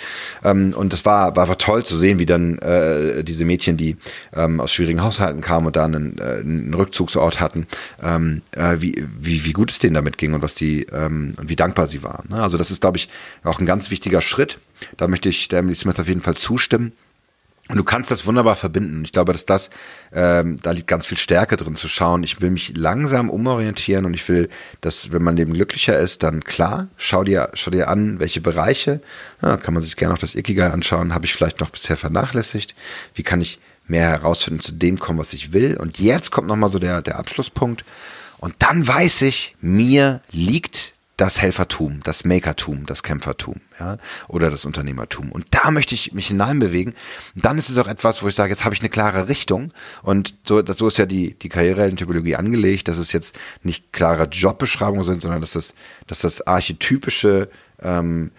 Ähm, 0.43 0.73
und 0.75 0.93
das 0.93 1.06
war, 1.06 1.36
war, 1.36 1.47
war 1.47 1.58
toll 1.58 1.86
zu 1.86 1.97
sehen, 1.97 2.19
wie 2.19 2.25
dann 2.25 2.58
äh, 2.60 3.18
diese 3.23 3.45
Mädchen, 3.45 3.77
die 3.77 3.97
ähm, 4.34 4.60
aus 4.60 4.73
schwierigen 4.73 5.01
Haushalten 5.01 5.41
kamen 5.41 5.67
und 5.67 5.75
da 5.75 5.86
einen, 5.86 6.17
äh, 6.17 6.39
einen 6.39 6.73
Rückzugsort 6.73 7.39
hatten, 7.39 7.67
ähm, 8.01 8.41
äh, 8.51 8.77
wie, 8.79 9.05
wie, 9.19 9.45
wie 9.45 9.53
gut 9.53 9.71
es 9.71 9.79
denen 9.79 9.93
damit 9.93 10.17
ging 10.17 10.34
und 10.34 10.41
was 10.41 10.55
die 10.55 10.84
ähm, 10.91 11.34
und 11.38 11.49
wie 11.49 11.55
dankbar 11.55 11.88
sie 11.88 12.03
waren. 12.03 12.29
Ne? 12.29 12.41
Also 12.41 12.58
das 12.58 12.71
ist, 12.71 12.82
glaube 12.82 12.97
ich, 12.97 13.10
auch 13.43 13.60
ein 13.60 13.65
ganz 13.65 13.91
wichtiger 13.91 14.21
Schritt. 14.21 14.60
Da 14.97 15.08
möchte 15.08 15.29
ich 15.29 15.47
der 15.47 15.60
Emily 15.60 15.75
Smith 15.75 15.99
auf 15.99 16.08
jeden 16.08 16.21
Fall 16.21 16.36
zustimmen. 16.36 16.93
Und 17.69 17.77
du 17.77 17.84
kannst 17.84 18.10
das 18.10 18.25
wunderbar 18.25 18.55
verbinden. 18.55 19.03
Ich 19.05 19.12
glaube, 19.12 19.32
dass 19.32 19.45
das, 19.45 19.69
ähm, 20.12 20.60
da 20.63 20.71
liegt 20.71 20.88
ganz 20.88 21.05
viel 21.05 21.19
Stärke 21.19 21.55
drin 21.55 21.75
zu 21.75 21.88
schauen. 21.88 22.23
Ich 22.23 22.41
will 22.41 22.49
mich 22.49 22.73
langsam 22.75 23.29
umorientieren 23.29 24.05
und 24.05 24.15
ich 24.15 24.27
will, 24.27 24.49
dass, 24.82 25.12
wenn 25.12 25.21
man 25.21 25.38
eben 25.38 25.53
glücklicher 25.53 25.97
ist, 25.99 26.23
dann 26.23 26.43
klar, 26.43 26.88
schau 26.97 27.23
dir, 27.23 27.51
schau 27.53 27.69
dir 27.69 27.88
an, 27.88 28.19
welche 28.19 28.41
Bereiche, 28.41 29.01
ja, 29.43 29.58
kann 29.58 29.75
man 29.75 29.84
sich 29.84 29.95
gerne 29.97 30.15
auch 30.15 30.19
das 30.19 30.34
Ikigai 30.34 30.71
anschauen, 30.71 31.13
habe 31.13 31.27
ich 31.27 31.34
vielleicht 31.34 31.60
noch 31.60 31.69
bisher 31.69 31.95
vernachlässigt. 31.95 32.73
Wie 33.13 33.23
kann 33.23 33.39
ich 33.39 33.60
mehr 33.86 34.08
herausfinden, 34.10 34.62
zu 34.62 34.71
dem 34.71 34.97
kommen, 34.97 35.19
was 35.19 35.34
ich 35.34 35.53
will? 35.53 35.77
Und 35.77 35.99
jetzt 35.99 36.32
kommt 36.32 36.47
nochmal 36.47 36.69
so 36.69 36.79
der, 36.79 37.03
der 37.03 37.19
Abschlusspunkt. 37.19 37.86
Und 38.39 38.55
dann 38.60 38.88
weiß 38.88 39.21
ich, 39.23 39.55
mir 39.62 40.21
liegt 40.32 40.93
das 41.19 41.41
Helfertum, 41.41 41.99
das 42.03 42.23
Makertum, 42.23 42.86
das 42.86 43.03
Kämpfertum, 43.03 43.60
ja, 43.77 43.97
oder 44.29 44.49
das 44.49 44.63
Unternehmertum. 44.63 45.34
Und 45.34 45.47
da 45.51 45.69
möchte 45.69 45.93
ich 45.93 46.13
mich 46.13 46.27
hineinbewegen. 46.27 46.93
Und 47.36 47.43
dann 47.43 47.58
ist 47.58 47.69
es 47.69 47.77
auch 47.77 47.88
etwas, 47.88 48.23
wo 48.23 48.29
ich 48.29 48.36
sage, 48.36 48.51
jetzt 48.51 48.63
habe 48.63 48.73
ich 48.73 48.79
eine 48.79 48.89
klare 48.89 49.27
Richtung. 49.27 49.73
Und 50.01 50.36
so, 50.47 50.62
das, 50.62 50.77
so 50.77 50.88
ist 50.88 50.97
ja 50.97 51.05
die, 51.05 51.38
die 51.38 51.49
Karriereheldentypologie 51.49 52.38
angelegt, 52.38 52.88
dass 52.88 52.97
es 52.97 53.12
jetzt 53.12 53.38
nicht 53.63 53.91
klare 53.91 54.29
Jobbeschreibungen 54.32 55.03
sind, 55.03 55.21
sondern 55.21 55.41
dass 55.41 55.51
das, 55.51 55.73
dass 56.08 56.19
das 56.19 56.47
archetypische 56.47 57.49
ähm, 57.82 58.32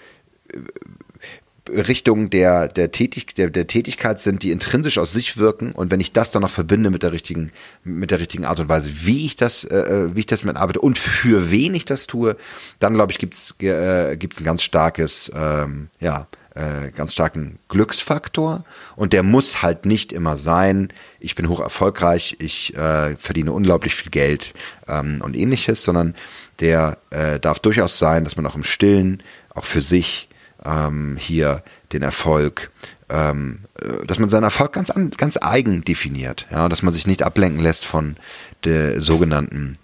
Richtung 1.74 2.30
der, 2.30 2.68
der, 2.68 2.92
Tätig, 2.92 3.34
der, 3.34 3.50
der 3.50 3.66
Tätigkeit 3.66 4.20
sind, 4.20 4.42
die 4.42 4.50
intrinsisch 4.50 4.98
aus 4.98 5.12
sich 5.12 5.36
wirken. 5.36 5.72
Und 5.72 5.90
wenn 5.90 6.00
ich 6.00 6.12
das 6.12 6.30
dann 6.30 6.42
noch 6.42 6.50
verbinde 6.50 6.90
mit 6.90 7.02
der 7.02 7.12
richtigen, 7.12 7.52
mit 7.84 8.10
der 8.10 8.20
richtigen 8.20 8.44
Art 8.44 8.60
und 8.60 8.68
Weise, 8.68 8.90
wie 9.06 9.26
ich 9.26 9.36
das, 9.36 9.64
äh, 9.64 9.76
äh 9.76 10.16
wie 10.16 10.20
ich 10.20 10.26
das 10.26 10.44
mit 10.44 10.56
arbeite 10.56 10.80
und 10.80 10.98
für 10.98 11.50
wen 11.50 11.74
ich 11.74 11.84
das 11.84 12.06
tue, 12.06 12.36
dann 12.78 12.94
glaube 12.94 13.12
ich, 13.12 13.18
gibt's 13.18 13.54
äh, 13.60 14.16
gibt's 14.16 14.40
ein 14.40 14.44
ganz 14.44 14.62
starkes, 14.62 15.30
ähm, 15.34 15.88
ja, 16.00 16.26
äh, 16.54 16.90
ganz 16.90 17.12
starken 17.12 17.58
Glücksfaktor. 17.68 18.64
Und 18.96 19.12
der 19.12 19.22
muss 19.22 19.62
halt 19.62 19.86
nicht 19.86 20.12
immer 20.12 20.36
sein, 20.36 20.92
ich 21.18 21.34
bin 21.34 21.48
hoch 21.48 21.60
erfolgreich, 21.60 22.36
ich 22.40 22.76
äh, 22.76 23.16
verdiene 23.16 23.52
unglaublich 23.52 23.94
viel 23.94 24.10
Geld 24.10 24.52
ähm, 24.88 25.20
und 25.22 25.36
ähnliches, 25.36 25.84
sondern 25.84 26.14
der 26.60 26.98
äh, 27.10 27.38
darf 27.38 27.60
durchaus 27.60 27.98
sein, 27.98 28.24
dass 28.24 28.36
man 28.36 28.46
auch 28.46 28.56
im 28.56 28.64
Stillen, 28.64 29.22
auch 29.54 29.64
für 29.64 29.80
sich, 29.80 30.29
ähm, 30.64 31.16
hier 31.18 31.62
den 31.92 32.02
Erfolg, 32.02 32.70
ähm, 33.08 33.60
äh, 33.80 34.06
dass 34.06 34.18
man 34.18 34.28
seinen 34.28 34.44
Erfolg 34.44 34.72
ganz, 34.72 34.90
an, 34.90 35.10
ganz 35.10 35.36
eigen 35.40 35.82
definiert, 35.84 36.46
ja, 36.50 36.68
dass 36.68 36.82
man 36.82 36.92
sich 36.92 37.06
nicht 37.06 37.22
ablenken 37.22 37.62
lässt 37.62 37.86
von 37.86 38.16
der 38.64 39.00
sogenannten 39.00 39.78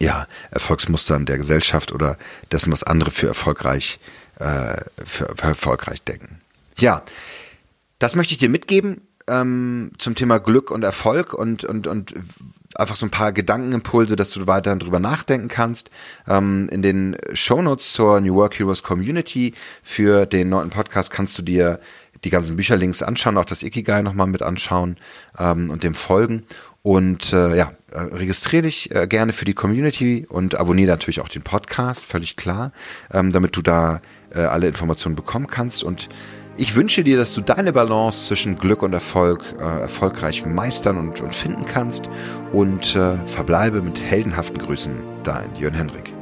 ja, 0.00 0.26
Erfolgsmustern 0.50 1.26
der 1.26 1.38
Gesellschaft 1.38 1.92
oder 1.92 2.18
dessen, 2.50 2.72
was 2.72 2.82
andere 2.82 3.10
für 3.10 3.28
erfolgreich, 3.28 4.00
äh, 4.38 4.76
für, 5.04 5.34
für 5.36 5.46
erfolgreich 5.46 6.02
denken. 6.02 6.40
Ja, 6.76 7.02
das 7.98 8.16
möchte 8.16 8.32
ich 8.32 8.38
dir 8.38 8.48
mitgeben 8.48 9.02
ähm, 9.28 9.92
zum 9.98 10.14
Thema 10.14 10.38
Glück 10.38 10.70
und 10.70 10.82
Erfolg 10.82 11.34
und, 11.34 11.64
und, 11.64 11.86
und 11.86 12.14
einfach 12.74 12.96
so 12.96 13.06
ein 13.06 13.10
paar 13.10 13.32
Gedankenimpulse, 13.32 14.16
dass 14.16 14.30
du 14.30 14.46
weiterhin 14.46 14.78
drüber 14.78 15.00
nachdenken 15.00 15.48
kannst. 15.48 15.90
Ähm, 16.28 16.68
in 16.70 16.82
den 16.82 17.16
Shownotes 17.32 17.92
zur 17.92 18.20
New 18.20 18.34
Work 18.34 18.58
Heroes 18.58 18.82
Community 18.82 19.54
für 19.82 20.26
den 20.26 20.48
neunten 20.48 20.70
Podcast 20.70 21.10
kannst 21.10 21.38
du 21.38 21.42
dir 21.42 21.80
die 22.24 22.30
ganzen 22.30 22.56
Bücherlinks 22.56 23.02
anschauen, 23.02 23.36
auch 23.36 23.44
das 23.44 23.62
Ikigai 23.62 24.02
nochmal 24.02 24.26
mit 24.26 24.42
anschauen 24.42 24.96
ähm, 25.38 25.70
und 25.70 25.82
dem 25.82 25.94
folgen. 25.94 26.44
Und 26.82 27.32
äh, 27.32 27.56
ja, 27.56 27.72
äh, 27.92 28.00
registriere 28.00 28.64
dich 28.64 28.94
äh, 28.94 29.06
gerne 29.06 29.32
für 29.32 29.46
die 29.46 29.54
Community 29.54 30.26
und 30.28 30.54
abonniere 30.54 30.90
natürlich 30.90 31.20
auch 31.20 31.30
den 31.30 31.42
Podcast, 31.42 32.04
völlig 32.04 32.36
klar, 32.36 32.72
ähm, 33.10 33.32
damit 33.32 33.56
du 33.56 33.62
da 33.62 34.02
äh, 34.34 34.40
alle 34.40 34.68
Informationen 34.68 35.16
bekommen 35.16 35.46
kannst. 35.46 35.82
Und 35.82 36.10
ich 36.56 36.76
wünsche 36.76 37.02
dir, 37.02 37.16
dass 37.16 37.34
du 37.34 37.40
deine 37.40 37.72
Balance 37.72 38.28
zwischen 38.28 38.58
Glück 38.58 38.82
und 38.82 38.92
Erfolg 38.92 39.42
äh, 39.58 39.80
erfolgreich 39.80 40.46
meistern 40.46 40.96
und, 40.96 41.20
und, 41.20 41.34
finden 41.34 41.66
kannst 41.66 42.08
und 42.52 42.94
äh, 42.94 43.16
verbleibe 43.26 43.82
mit 43.82 44.00
heldenhaften 44.00 44.58
Grüßen, 44.58 44.92
dein 45.24 45.54
Jörn 45.56 45.74
Henrik. 45.74 46.12